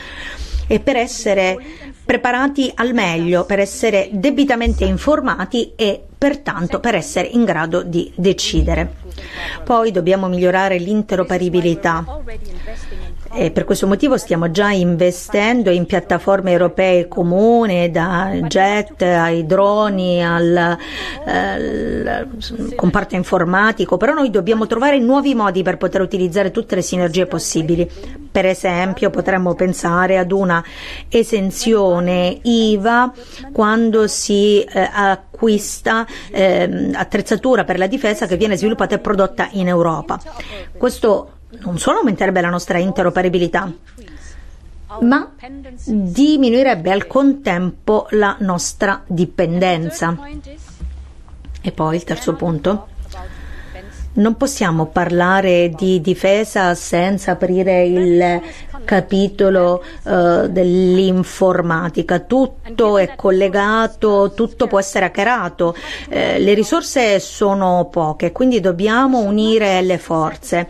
[0.71, 1.57] E per essere
[2.09, 8.95] preparati al meglio, per essere debitamente informati e pertanto per essere in grado di decidere.
[9.63, 12.03] Poi dobbiamo migliorare l'interoperabilità.
[13.31, 20.23] E per questo motivo stiamo già investendo in piattaforme europee comuni, da jet ai droni
[20.25, 20.77] al,
[21.25, 22.27] al
[22.75, 27.89] comparto informatico, però noi dobbiamo trovare nuovi modi per poter utilizzare tutte le sinergie possibili.
[28.31, 30.63] Per esempio potremmo pensare ad una
[31.07, 33.13] esenzione IVA
[33.53, 39.67] quando si eh, acquista eh, attrezzatura per la difesa che viene sviluppata e prodotta in
[39.67, 40.19] Europa.
[40.77, 43.71] Questo non solo aumenterebbe la nostra interoperabilità,
[45.01, 45.31] ma
[45.85, 50.17] diminuirebbe al contempo la nostra dipendenza.
[51.61, 52.87] E poi il terzo punto.
[54.11, 58.41] Non possiamo parlare di difesa senza aprire il
[58.89, 65.75] capitolo uh, dell'informatica, tutto è collegato, tutto può essere hackerato,
[66.09, 70.67] eh, le risorse sono poche, quindi dobbiamo unire le forze.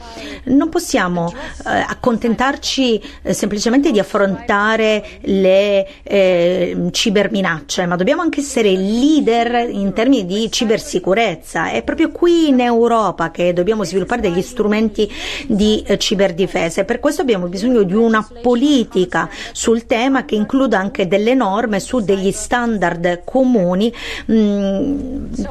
[0.48, 8.72] Non possiamo eh, accontentarci eh, semplicemente di affrontare le eh, ciberminacce, ma dobbiamo anche essere
[8.72, 11.70] leader in termini di cibersicurezza.
[11.70, 15.10] È proprio qui in Europa che dobbiamo sviluppare degli strumenti
[15.48, 20.36] di eh, ciberdifesa e per questo abbiamo bisogno di un una politica sul tema che
[20.36, 23.94] includa anche delle norme su degli standard comuni
[24.26, 24.34] mh,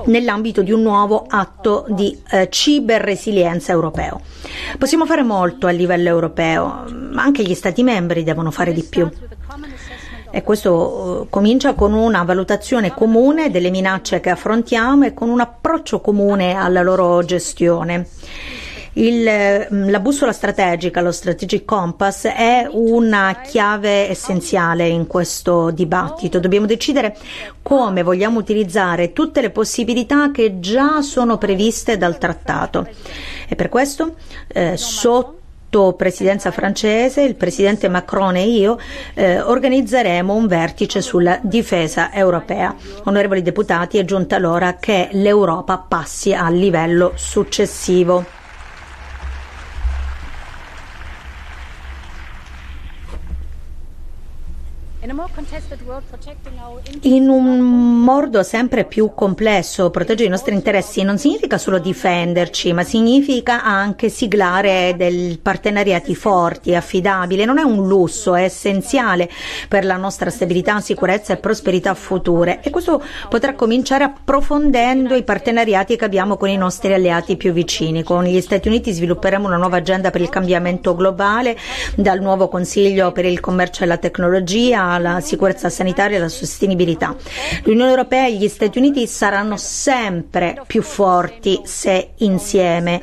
[0.07, 4.21] nell'ambito di un nuovo atto di eh, ciberresilienza europeo.
[4.77, 9.09] Possiamo fare molto a livello europeo, ma anche gli Stati membri devono fare di più.
[10.31, 15.41] E questo eh, comincia con una valutazione comune delle minacce che affrontiamo e con un
[15.41, 18.07] approccio comune alla loro gestione.
[18.99, 26.41] Il, mm, la bussola strategica, lo strategic compass, è una chiave essenziale in questo dibattito.
[26.41, 27.17] Dobbiamo decidere
[27.63, 32.89] come vogliamo utilizzare tutte le possibilità che già sono previste dal trattato.
[33.49, 34.17] E per questo,
[34.49, 38.79] eh, sotto presidenza francese, il presidente Macron e io
[39.15, 42.75] eh, organizzeremo un vertice sulla difesa europea.
[43.05, 48.38] Onorevoli deputati, è giunta l'ora che l'Europa passi al livello successivo.
[57.03, 57.61] In un
[58.03, 64.11] mondo sempre più complesso, proteggere i nostri interessi non significa solo difenderci, ma significa anche
[64.11, 67.47] siglare dei partenariati forti, affidabili.
[67.47, 69.31] Non è un lusso, è essenziale
[69.67, 72.61] per la nostra stabilità, sicurezza e prosperità future.
[72.63, 78.03] E questo potrà cominciare approfondendo i partenariati che abbiamo con i nostri alleati più vicini.
[78.03, 81.57] Con gli Stati Uniti svilupperemo una nuova agenda per il cambiamento globale,
[81.95, 87.17] dal nuovo Consiglio per il commercio e la tecnologia alla sicurezza sanitaria e alla sostenibilità.
[87.65, 93.01] L'Unione Europea e gli Stati Uniti saranno sempre più forti se insieme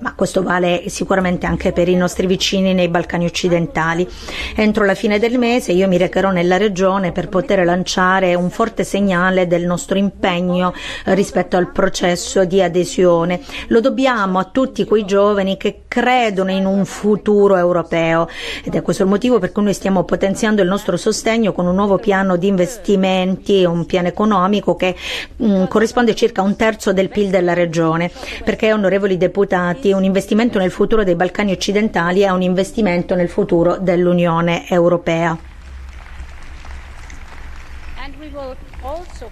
[0.00, 4.06] ma questo vale sicuramente anche per i nostri vicini nei Balcani occidentali.
[4.54, 8.84] Entro la fine del mese io mi recherò nella regione per poter lanciare un forte
[8.84, 10.72] segnale del nostro impegno
[11.04, 13.40] rispetto al processo di adesione.
[13.68, 18.28] Lo dobbiamo a tutti quei giovani che credono in un futuro europeo
[18.62, 21.74] ed è questo il motivo per cui noi stiamo potenziando il nostro sostegno con un
[21.74, 24.94] nuovo piano di investimenti, un piano economico che
[25.36, 28.10] mh, mm, corrisponde circa a un terzo del PIL della regione,
[28.44, 33.76] perché onorevoli deputati un investimento nel futuro dei Balcani occidentali è un investimento nel futuro
[33.78, 35.36] dell'Unione Europea.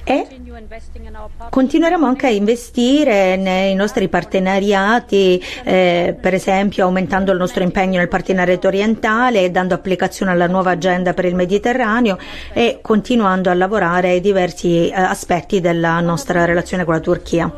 [0.04, 0.26] E
[1.50, 8.08] continueremo anche a investire nei nostri partenariati, eh, per esempio aumentando il nostro impegno nel
[8.08, 12.18] partenariato orientale e dando applicazione alla nuova agenda per il Mediterraneo
[12.52, 17.52] e continuando a lavorare ai diversi eh, aspetti della nostra relazione con la Turchia.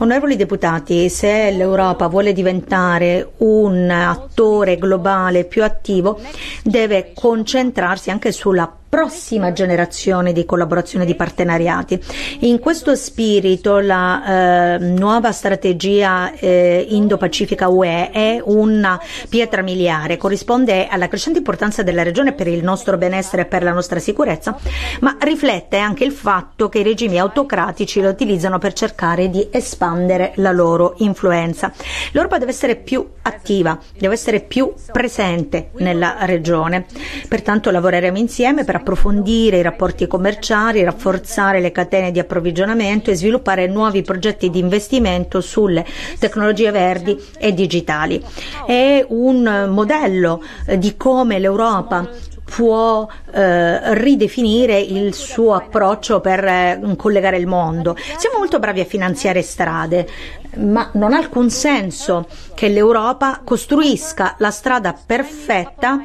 [0.00, 6.20] Onorevoli deputati, se l'Europa vuole diventare un attore globale più attivo,
[6.62, 12.00] deve concentrarsi anche sulla prossima generazione di collaborazione di partenariati.
[12.40, 20.86] In questo spirito la eh, nuova strategia eh, Indo-Pacifica UE è una pietra miliare, corrisponde
[20.86, 24.56] alla crescente importanza della regione per il nostro benessere e per la nostra sicurezza,
[25.00, 30.32] ma riflette anche il fatto che i regimi autocratici lo utilizzano per cercare di espandere
[30.36, 31.72] la loro influenza.
[32.12, 36.86] L'Europa deve essere più attiva, deve essere più presente nella regione.
[37.28, 43.66] Pertanto lavoreremo insieme per approfondire i rapporti commerciali, rafforzare le catene di approvvigionamento e sviluppare
[43.66, 45.84] nuovi progetti di investimento sulle
[46.18, 48.22] tecnologie verdi e digitali.
[48.66, 52.08] È un modello eh, di come l'Europa
[52.48, 57.94] può eh, ridefinire il suo approccio per eh, collegare il mondo.
[58.16, 60.08] Siamo molto bravi a finanziare strade,
[60.56, 66.02] ma non ha alcun senso che l'Europa costruisca la strada perfetta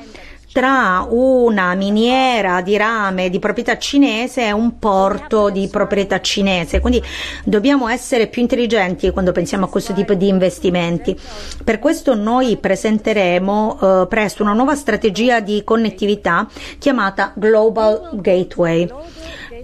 [0.53, 6.79] tra una miniera di rame di proprietà cinese e un porto di proprietà cinese.
[6.79, 7.01] Quindi
[7.43, 11.19] dobbiamo essere più intelligenti quando pensiamo a questo tipo di investimenti.
[11.63, 16.47] Per questo noi presenteremo eh, presto una nuova strategia di connettività
[16.77, 18.87] chiamata Global Gateway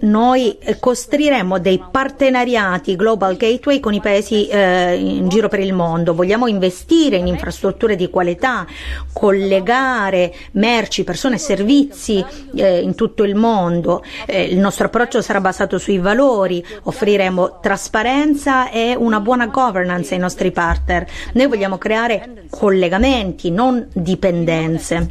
[0.01, 6.13] noi costruiremo dei partenariati Global Gateway con i paesi eh, in giro per il mondo.
[6.13, 8.65] Vogliamo investire in infrastrutture di qualità,
[9.13, 12.23] collegare merci, persone e servizi
[12.55, 14.03] eh, in tutto il mondo.
[14.25, 20.19] Eh, il nostro approccio sarà basato sui valori, offriremo trasparenza e una buona governance ai
[20.19, 21.05] nostri partner.
[21.33, 25.09] Noi vogliamo creare collegamenti, non dipendenze.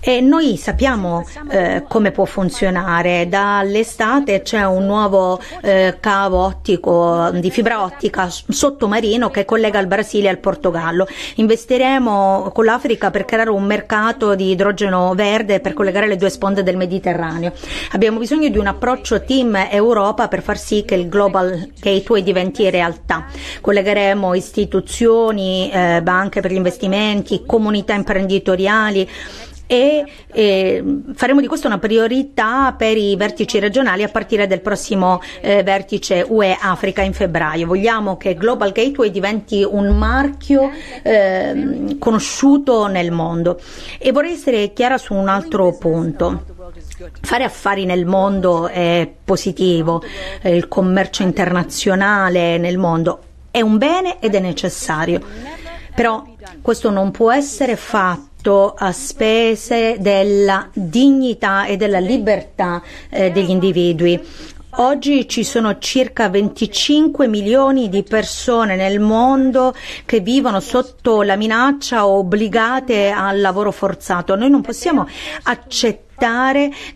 [0.00, 3.28] E noi sappiamo eh, come può funzionare.
[3.28, 10.28] Dall'estate c'è un nuovo eh, cavo ottico di fibra ottica sottomarino che collega il Brasile
[10.28, 11.06] al Portogallo.
[11.36, 16.62] Investiremo con l'Africa per creare un mercato di idrogeno verde per collegare le due sponde
[16.62, 17.52] del Mediterraneo.
[17.92, 22.70] Abbiamo bisogno di un approccio team Europa per far sì che il Global Gateway diventi
[22.70, 23.26] realtà.
[23.60, 29.08] Collegheremo istituzioni, eh, banche per gli investimenti, comunità imprenditoriali
[29.66, 35.20] e eh, faremo di questo una priorità per i vertici regionali a partire dal prossimo
[35.40, 37.66] eh, vertice UE Africa in febbraio.
[37.66, 40.70] Vogliamo che Global Gateway diventi un marchio
[41.02, 43.60] eh, conosciuto nel mondo
[43.98, 46.44] e vorrei essere chiara su un altro punto.
[47.20, 50.02] Fare affari nel mondo è positivo,
[50.42, 55.20] il commercio internazionale nel mondo è un bene ed è necessario,
[55.94, 56.24] però
[56.60, 62.80] questo non può essere fatto a spese della dignità e della libertà
[63.10, 64.20] eh, degli individui.
[64.78, 69.74] Oggi ci sono circa 25 milioni di persone nel mondo
[70.04, 74.36] che vivono sotto la minaccia o obbligate al lavoro forzato.
[74.36, 75.08] Noi non possiamo
[75.44, 76.04] accettare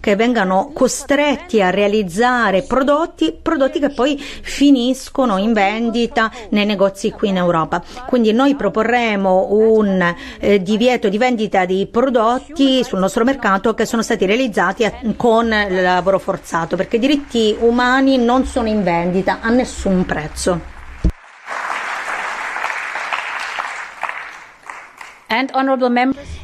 [0.00, 7.28] che vengano costretti a realizzare prodotti, prodotti che poi finiscono in vendita nei negozi qui
[7.28, 7.82] in Europa.
[8.06, 14.02] Quindi noi proporremo un eh, divieto di vendita di prodotti sul nostro mercato che sono
[14.02, 19.38] stati realizzati a, con il lavoro forzato, perché i diritti umani non sono in vendita
[19.40, 20.78] a nessun prezzo.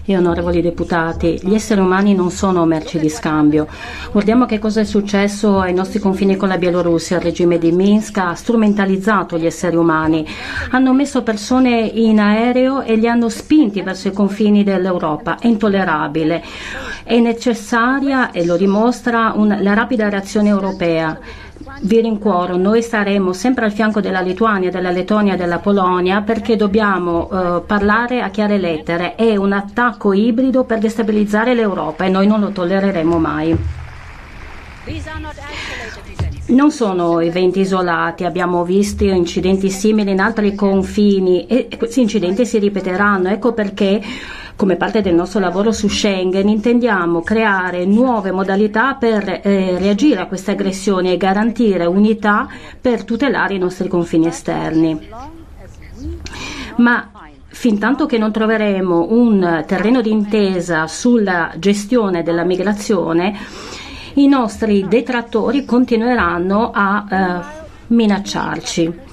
[0.05, 3.67] E onorevoli deputati, gli esseri umani non sono merci di scambio.
[4.13, 7.17] Guardiamo che cosa è successo ai nostri confini con la Bielorussia.
[7.17, 10.25] Il regime di Minsk ha strumentalizzato gli esseri umani.
[10.71, 15.37] Hanno messo persone in aereo e li hanno spinti verso i confini dell'Europa.
[15.41, 16.45] È intollerabile.
[17.03, 21.19] È necessaria, e lo dimostra, un, la rapida reazione europea
[21.83, 26.57] vi rincuoro, noi staremo sempre al fianco della Lituania, della Lettonia e della Polonia perché
[26.57, 29.15] dobbiamo eh, parlare a chiare lettere.
[29.15, 33.57] È un attacco ibrido per destabilizzare l'Europa e noi non lo tollereremo mai.
[36.49, 42.59] Non sono eventi isolati, abbiamo visto incidenti simili in altri confini e questi incidenti si
[42.59, 43.29] ripeteranno.
[43.29, 44.01] Ecco perché
[44.57, 50.27] come parte del nostro lavoro su Schengen intendiamo creare nuove modalità per eh, reagire a
[50.27, 52.49] queste aggressioni e garantire unità
[52.81, 55.09] per tutelare i nostri confini esterni.
[56.77, 57.11] Ma
[57.49, 63.37] fin tanto che non troveremo un terreno d'intesa sulla gestione della migrazione,
[64.15, 69.06] i nostri detrattori continueranno a eh, minacciarci.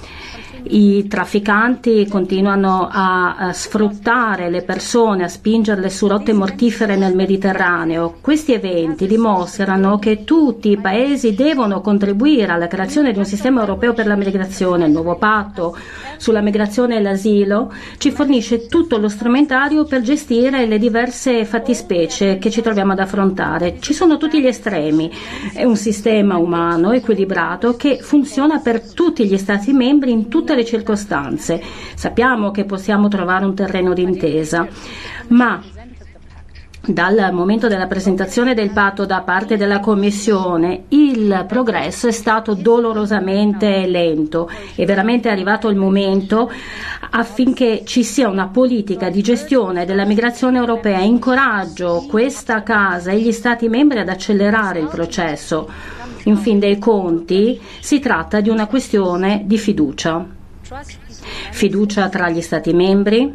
[0.66, 8.16] I trafficanti continuano a, a sfruttare le persone, a spingerle su rotte mortifere nel Mediterraneo.
[8.22, 13.94] Questi eventi dimostrano che tutti i paesi devono contribuire alla creazione di un sistema europeo
[13.94, 14.86] per la migrazione.
[14.86, 15.76] Il nuovo patto
[16.18, 22.50] sulla migrazione e l'asilo ci fornisce tutto lo strumentario per gestire le diverse fattispecie che
[22.50, 23.80] ci troviamo ad affrontare.
[23.80, 25.12] Ci sono tutti gli estremi.
[25.54, 30.56] È un sistema umano equilibrato che funziona per tutti gli Stati membri in tutte tutte
[30.56, 31.62] le circostanze.
[31.96, 34.68] Sappiamo che possiamo trovare un terreno d'intesa,
[35.30, 35.62] ma
[36.86, 43.88] dal momento della presentazione del patto da parte della Commissione il progresso è stato dolorosamente
[43.88, 44.50] lento.
[44.76, 46.52] È veramente arrivato il momento
[47.12, 51.00] affinché ci sia una politica di gestione della migrazione europea.
[51.00, 55.70] Incoraggio questa Casa e gli Stati membri ad accelerare il processo.
[56.26, 60.42] In fin dei conti si tratta di una questione di fiducia
[61.52, 63.34] fiducia tra gli Stati membri,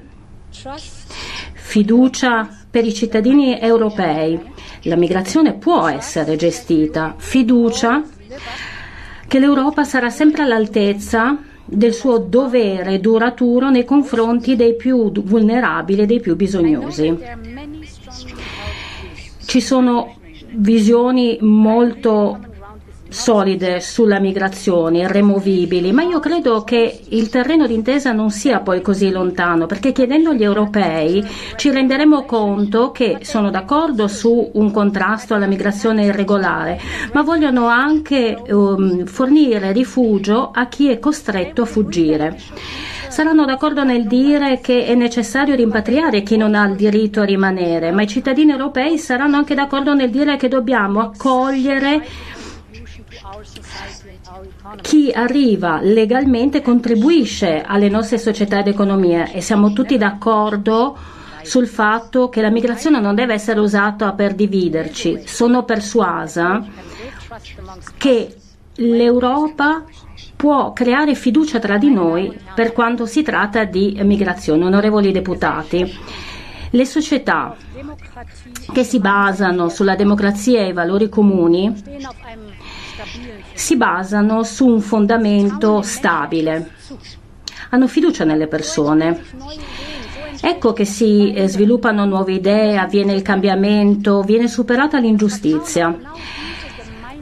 [1.54, 4.40] fiducia per i cittadini europei.
[4.82, 8.02] La migrazione può essere gestita, fiducia
[9.26, 16.06] che l'Europa sarà sempre all'altezza del suo dovere duraturo nei confronti dei più vulnerabili e
[16.06, 17.16] dei più bisognosi.
[19.44, 20.16] Ci sono
[20.52, 22.47] visioni molto
[23.08, 29.10] solide sulla migrazione, irremovibili, ma io credo che il terreno d'intesa non sia poi così
[29.10, 31.24] lontano, perché chiedendo agli europei
[31.56, 36.80] ci renderemo conto che sono d'accordo su un contrasto alla migrazione irregolare,
[37.12, 42.36] ma vogliono anche um, fornire rifugio a chi è costretto a fuggire.
[43.08, 47.90] Saranno d'accordo nel dire che è necessario rimpatriare chi non ha il diritto a rimanere,
[47.90, 52.04] ma i cittadini europei saranno anche d'accordo nel dire che dobbiamo accogliere
[54.82, 60.96] chi arriva legalmente contribuisce alle nostre società ed economie e siamo tutti d'accordo
[61.42, 65.22] sul fatto che la migrazione non deve essere usata per dividerci.
[65.24, 66.64] Sono persuasa
[67.96, 68.34] che
[68.76, 69.84] l'Europa
[70.36, 74.64] può creare fiducia tra di noi per quanto si tratta di migrazione.
[74.64, 75.90] Onorevoli deputati,
[76.70, 77.56] le società
[78.72, 81.74] che si basano sulla democrazia e i valori comuni
[83.52, 86.70] si basano su un fondamento stabile.
[87.70, 89.22] Hanno fiducia nelle persone
[90.40, 95.96] Ecco che si eh, sviluppano nuove idee, avviene il cambiamento, viene superata l'ingiustizia.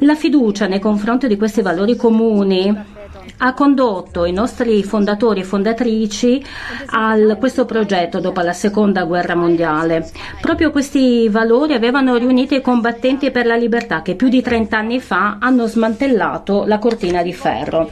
[0.00, 2.94] La fiducia nei confronti di questi valori comuni
[3.38, 6.44] ha condotto i nostri fondatori e fondatrici
[6.86, 10.10] a questo progetto dopo la seconda guerra mondiale.
[10.40, 15.00] Proprio questi valori avevano riunito i combattenti per la libertà che più di 30 anni
[15.00, 17.90] fa hanno smantellato la cortina di ferro.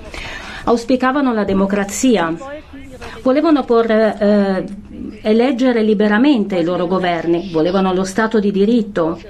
[0.64, 2.34] Auspicavano la democrazia,
[3.22, 4.64] volevano porre, eh,
[5.22, 9.20] eleggere liberamente i loro governi, volevano lo Stato di diritto,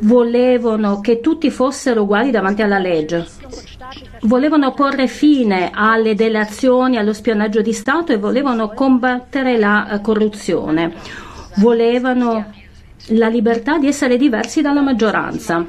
[0.00, 3.41] volevano che tutti fossero uguali davanti alla legge
[4.22, 10.94] volevano porre fine alle delazioni, allo spionaggio di Stato e volevano combattere la eh, corruzione.
[11.56, 12.52] Volevano
[13.08, 15.64] la libertà di essere diversi dalla maggioranza.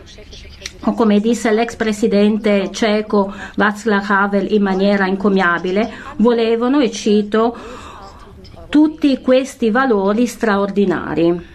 [0.86, 7.56] O come disse l'ex presidente ceco Václav Havel in maniera incommiabile, volevano, e cito,
[8.70, 11.53] tutti questi valori straordinari.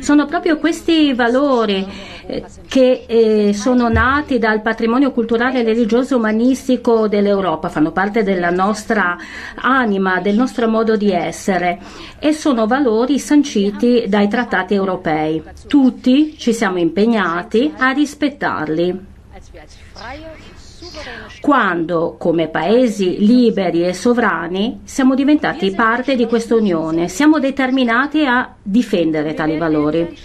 [0.00, 1.86] Sono proprio questi valori
[2.26, 9.18] eh, che eh, sono nati dal patrimonio culturale, religioso, umanistico dell'Europa, fanno parte della nostra
[9.56, 11.80] anima, del nostro modo di essere
[12.18, 15.42] e sono valori sanciti dai trattati europei.
[15.66, 19.12] Tutti ci siamo impegnati a rispettarli
[21.40, 27.08] quando, come paesi liberi e sovrani, siamo diventati parte di questa Unione.
[27.08, 30.16] Siamo determinati a difendere tali valori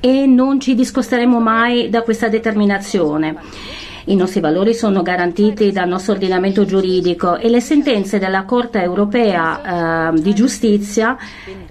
[0.00, 3.36] e non ci discosteremo mai da questa determinazione.
[4.08, 10.12] I nostri valori sono garantiti dal nostro ordinamento giuridico e le sentenze della Corte europea
[10.12, 11.16] eh, di giustizia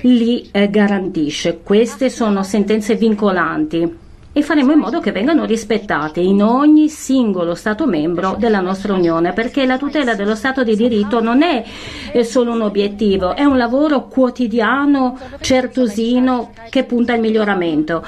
[0.01, 1.61] li eh, garantisce.
[1.63, 4.03] Queste sono sentenze vincolanti
[4.37, 9.31] e faremo in modo che vengano rispettate in ogni singolo Stato membro della nostra Unione,
[9.31, 11.63] perché la tutela dello Stato di diritto non è
[12.23, 18.03] solo un obiettivo, è un lavoro quotidiano, certosino, che punta al miglioramento.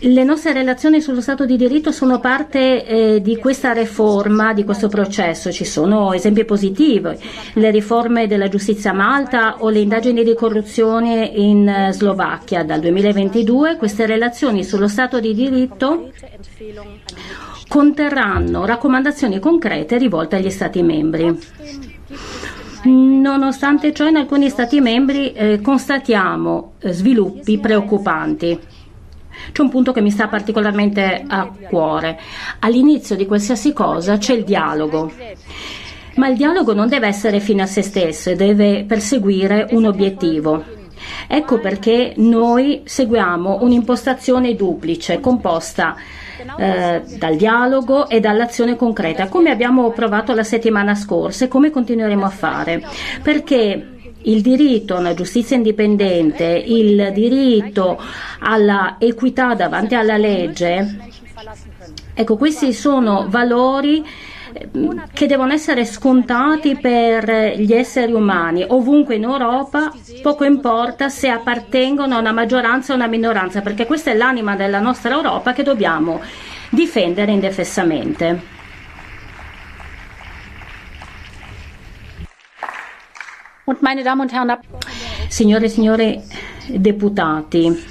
[0.00, 4.88] Le nostre relazioni sullo Stato di diritto sono parte eh, di questa riforma, di questo
[4.88, 5.50] processo.
[5.50, 7.16] Ci sono esempi positivi,
[7.54, 12.64] le riforme della giustizia a Malta o le indagini di corruzione in eh, Slovacchia.
[12.64, 16.10] Dal 2022 queste relazioni sullo Stato di diritto
[17.68, 21.38] conterranno raccomandazioni concrete rivolte agli Stati membri.
[22.84, 28.74] Nonostante ciò, in alcuni Stati membri eh, constatiamo eh, sviluppi preoccupanti.
[29.52, 32.18] C'è un punto che mi sta particolarmente a cuore.
[32.60, 35.12] All'inizio di qualsiasi cosa c'è il dialogo.
[36.16, 40.64] Ma il dialogo non deve essere fine a se stesso, deve perseguire un obiettivo.
[41.28, 45.96] Ecco perché noi seguiamo un'impostazione duplice, composta
[46.58, 52.24] eh, dal dialogo e dall'azione concreta, come abbiamo provato la settimana scorsa e come continueremo
[52.24, 52.82] a fare.
[53.22, 53.95] Perché
[54.26, 58.00] il diritto a una giustizia indipendente, il diritto
[58.40, 61.10] alla equità davanti alla legge,
[62.14, 64.04] ecco, questi sono valori
[64.52, 64.68] eh,
[65.12, 72.16] che devono essere scontati per gli esseri umani ovunque in Europa, poco importa se appartengono
[72.16, 75.62] a una maggioranza o a una minoranza, perché questa è l'anima della nostra Europa che
[75.62, 76.20] dobbiamo
[76.70, 78.54] difendere indefessamente.
[85.28, 86.22] Signore e signori
[86.68, 87.84] deputati,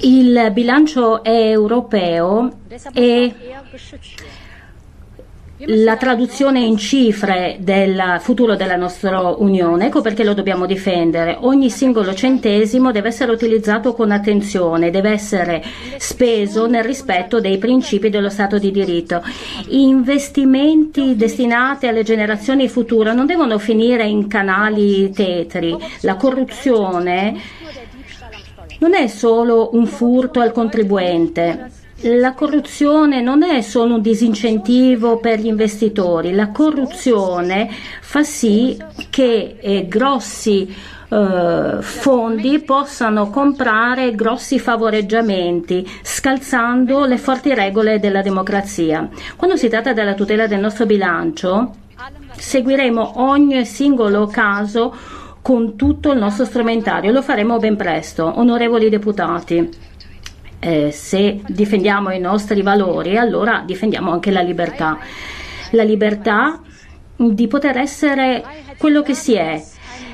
[0.00, 2.50] il bilancio europeo
[2.94, 3.34] è
[5.66, 11.36] la traduzione in cifre del futuro della nostra Unione, ecco perché lo dobbiamo difendere.
[11.40, 15.62] Ogni singolo centesimo deve essere utilizzato con attenzione, deve essere
[15.96, 19.22] speso nel rispetto dei principi dello Stato di diritto.
[19.68, 25.76] Investimenti destinati alle generazioni future non devono finire in canali tetri.
[26.00, 27.36] La corruzione
[28.80, 35.38] non è solo un furto al contribuente la corruzione non è solo un disincentivo per
[35.40, 38.76] gli investitori, la corruzione fa sì
[39.08, 40.74] che eh, grossi
[41.08, 49.08] eh, fondi possano comprare grossi favoreggiamenti, scalzando le forti regole della democrazia.
[49.36, 51.72] Quando si tratta della tutela del nostro bilancio,
[52.36, 54.94] seguiremo ogni singolo caso
[55.40, 57.12] con tutto il nostro strumentario.
[57.12, 59.92] Lo faremo ben presto, onorevoli deputati
[60.64, 64.98] eh, se difendiamo i nostri valori, allora difendiamo anche la libertà.
[65.72, 66.58] La libertà
[67.16, 68.42] di poter essere
[68.78, 69.62] quello che si è,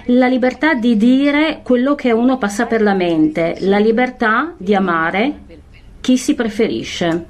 [0.06, 5.38] la libertà di dire quello che uno passa per la mente, la libertà di amare
[6.00, 7.26] chi si preferisce.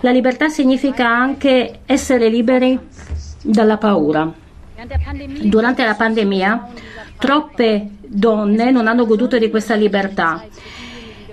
[0.00, 2.78] La libertà significa anche essere liberi
[3.42, 4.32] dalla paura.
[5.42, 6.68] Durante la pandemia
[7.18, 10.44] troppe donne non hanno goduto di questa libertà.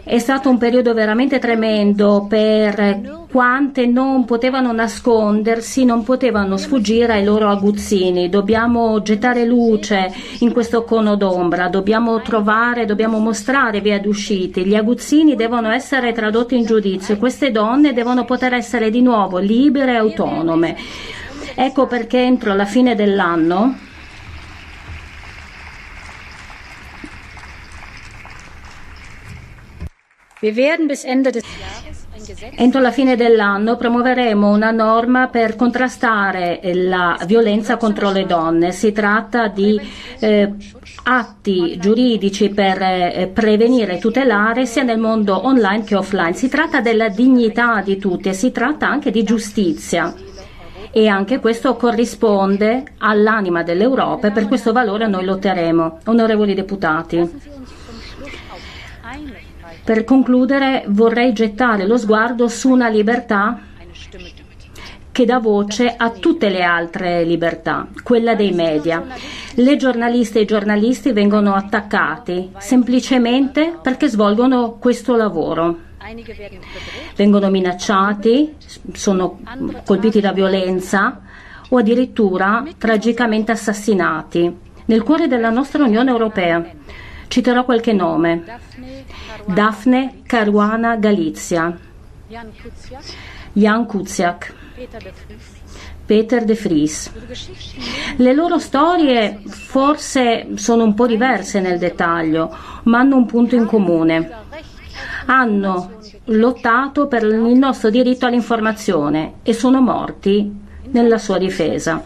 [0.09, 7.23] È stato un periodo veramente tremendo per quante non potevano nascondersi, non potevano sfuggire ai
[7.23, 8.27] loro aguzzini.
[8.27, 14.61] Dobbiamo gettare luce in questo cono d'ombra, dobbiamo trovare, dobbiamo mostrare via d'uscita.
[14.61, 19.91] Gli aguzzini devono essere tradotti in giudizio, queste donne devono poter essere di nuovo libere
[19.91, 20.75] e autonome.
[21.53, 23.88] Ecco perché entro la fine dell'anno
[32.55, 38.71] Entro la fine dell'anno promuoveremo una norma per contrastare la violenza contro le donne.
[38.71, 39.79] Si tratta di
[40.19, 40.53] eh,
[41.03, 46.33] atti giuridici per eh, prevenire e tutelare sia nel mondo online che offline.
[46.33, 50.13] Si tratta della dignità di tutti e si tratta anche di giustizia
[50.91, 55.99] e anche questo corrisponde all'anima dell'Europa e per questo valore noi lotteremo.
[56.05, 57.57] Onorevoli deputati.
[59.89, 63.59] Per concludere vorrei gettare lo sguardo su una libertà
[65.11, 69.03] che dà voce a tutte le altre libertà, quella dei media.
[69.55, 75.75] Le giornaliste e i giornalisti vengono attaccati semplicemente perché svolgono questo lavoro.
[77.15, 78.57] Vengono minacciati,
[78.93, 79.39] sono
[79.85, 81.19] colpiti da violenza
[81.67, 86.63] o addirittura tragicamente assassinati nel cuore della nostra Unione Europea.
[87.27, 88.43] Citerò qualche nome.
[89.45, 91.77] Daphne Caruana Galizia,
[93.53, 94.53] Jan Kuciak,
[96.05, 97.11] Peter De Vries.
[98.17, 103.65] Le loro storie forse sono un po' diverse nel dettaglio, ma hanno un punto in
[103.65, 104.31] comune.
[105.25, 110.51] Hanno lottato per il nostro diritto all'informazione e sono morti
[110.91, 112.03] nella sua difesa.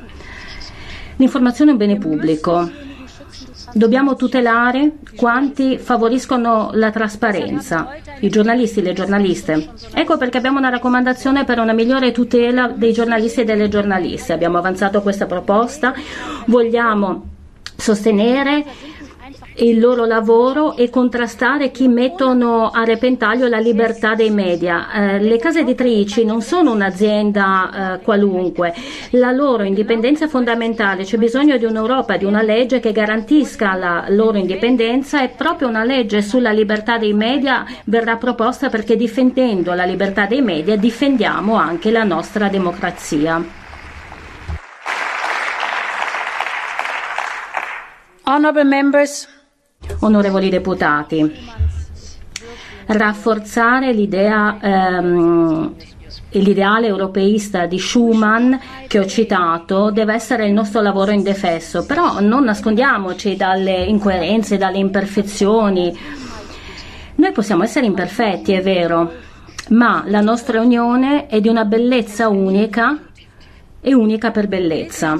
[1.17, 2.69] L'informazione è un bene pubblico
[3.75, 9.69] Dobbiamo tutelare quanti favoriscono la trasparenza, i giornalisti e le giornaliste.
[9.93, 14.31] Ecco perché abbiamo una raccomandazione per una migliore tutela dei giornalisti e delle giornaliste.
[14.31, 15.93] Abbiamo avanzato questa proposta,
[16.45, 17.29] vogliamo
[17.75, 18.63] sostenere
[19.57, 24.91] il loro lavoro e contrastare chi mettono a repentaglio la libertà dei media.
[24.91, 28.73] Eh, le case editrici non sono un'azienda eh, qualunque,
[29.11, 34.05] la loro indipendenza è fondamentale, c'è bisogno di un'Europa, di una legge che garantisca la
[34.09, 39.85] loro indipendenza e proprio una legge sulla libertà dei media verrà proposta perché difendendo la
[39.85, 43.61] libertà dei media difendiamo anche la nostra democrazia.
[48.25, 49.27] Honorable members,
[49.99, 51.31] Onorevoli deputati,
[52.87, 55.75] rafforzare l'idea ehm,
[56.39, 62.43] l'ideale europeista di Schuman che ho citato deve essere il nostro lavoro indefesso, però non
[62.43, 65.95] nascondiamoci dalle incoerenze, dalle imperfezioni.
[67.15, 69.11] Noi possiamo essere imperfetti, è vero,
[69.69, 72.99] ma la nostra unione è di una bellezza unica
[73.79, 75.19] e unica per bellezza.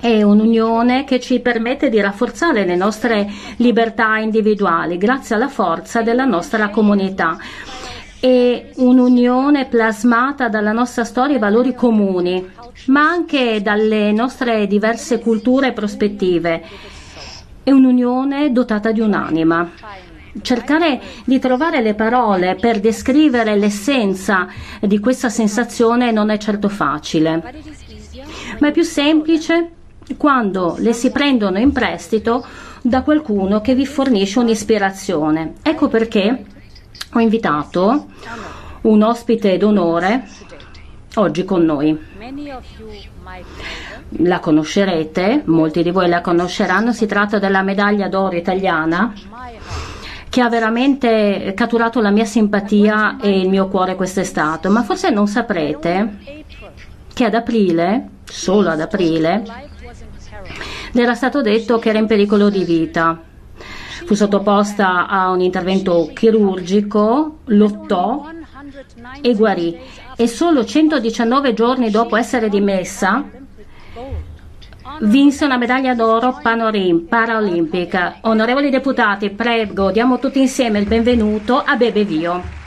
[0.00, 6.24] È un'unione che ci permette di rafforzare le nostre libertà individuali grazie alla forza della
[6.24, 7.36] nostra comunità.
[8.18, 12.50] È un'unione plasmata dalla nostra storia e valori comuni,
[12.86, 16.62] ma anche dalle nostre diverse culture e prospettive.
[17.62, 19.70] È un'unione dotata di un'anima
[20.42, 24.48] cercare di trovare le parole per descrivere l'essenza
[24.80, 27.42] di questa sensazione non è certo facile,
[28.60, 29.70] ma è più semplice
[30.16, 32.46] quando le si prendono in prestito
[32.82, 35.54] da qualcuno che vi fornisce un'ispirazione.
[35.62, 36.44] Ecco perché
[37.12, 38.06] ho invitato
[38.82, 40.28] un ospite d'onore
[41.14, 41.98] oggi con noi.
[44.18, 49.12] La conoscerete, molti di voi la conosceranno, si tratta della medaglia d'oro italiana
[50.28, 55.28] che ha veramente catturato la mia simpatia e il mio cuore quest'estate, ma forse non
[55.28, 56.44] saprete
[57.12, 59.42] che ad aprile, solo ad aprile,
[60.92, 63.20] le era stato detto che era in pericolo di vita.
[64.04, 68.28] Fu sottoposta a un intervento chirurgico, lottò
[69.20, 69.78] e guarì.
[70.16, 73.24] E solo 119 giorni dopo essere dimessa,
[75.00, 78.18] vinse una medaglia d'oro paraolimpica.
[78.22, 82.63] Onorevoli deputati, prego, diamo tutti insieme il benvenuto a Bebe Vio.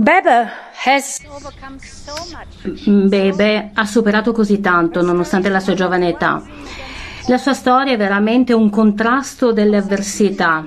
[0.00, 0.48] Bebe
[0.86, 1.20] has
[2.84, 6.42] Bebe ha superato così tanto nonostante la sua giovane età.
[7.26, 10.64] La sua storia è veramente un contrasto delle avversità.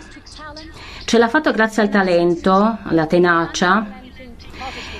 [1.06, 4.02] Ce l'ha fatto grazie al talento, alla tenacia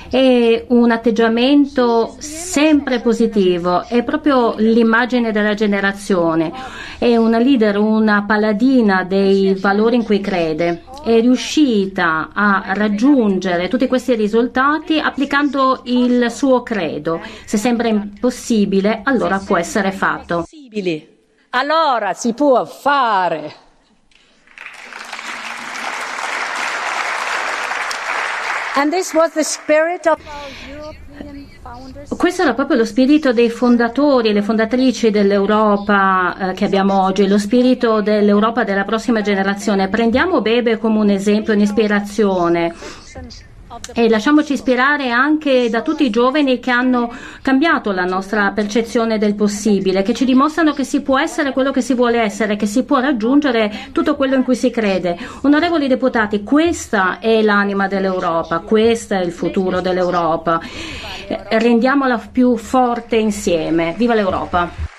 [0.10, 3.84] e un atteggiamento sempre positivo.
[3.86, 6.52] È proprio l'immagine della generazione.
[6.98, 10.86] È una leader, una paladina dei valori in cui crede.
[11.04, 17.20] È riuscita a raggiungere tutti questi risultati applicando il suo credo.
[17.44, 20.46] Se sembra impossibile, allora può essere fatto.
[21.50, 23.63] Allora si può fare.
[32.18, 37.28] Questo era proprio lo spirito dei fondatori e le fondatrici dell'Europa eh, che abbiamo oggi,
[37.28, 39.90] lo spirito dell'Europa della prossima generazione.
[39.90, 42.74] Prendiamo Bebe come un esempio, un'ispirazione
[43.94, 47.12] e lasciamoci ispirare anche da tutti i giovani che hanno
[47.42, 51.82] cambiato la nostra percezione del possibile, che ci dimostrano che si può essere quello che
[51.82, 55.18] si vuole essere, che si può raggiungere tutto quello in cui si crede.
[55.42, 60.60] Onorevoli deputati, questa è l'anima dell'Europa, questo è il futuro dell'Europa.
[61.50, 63.94] Rendiamola più forte insieme.
[63.98, 64.93] Viva l'Europa!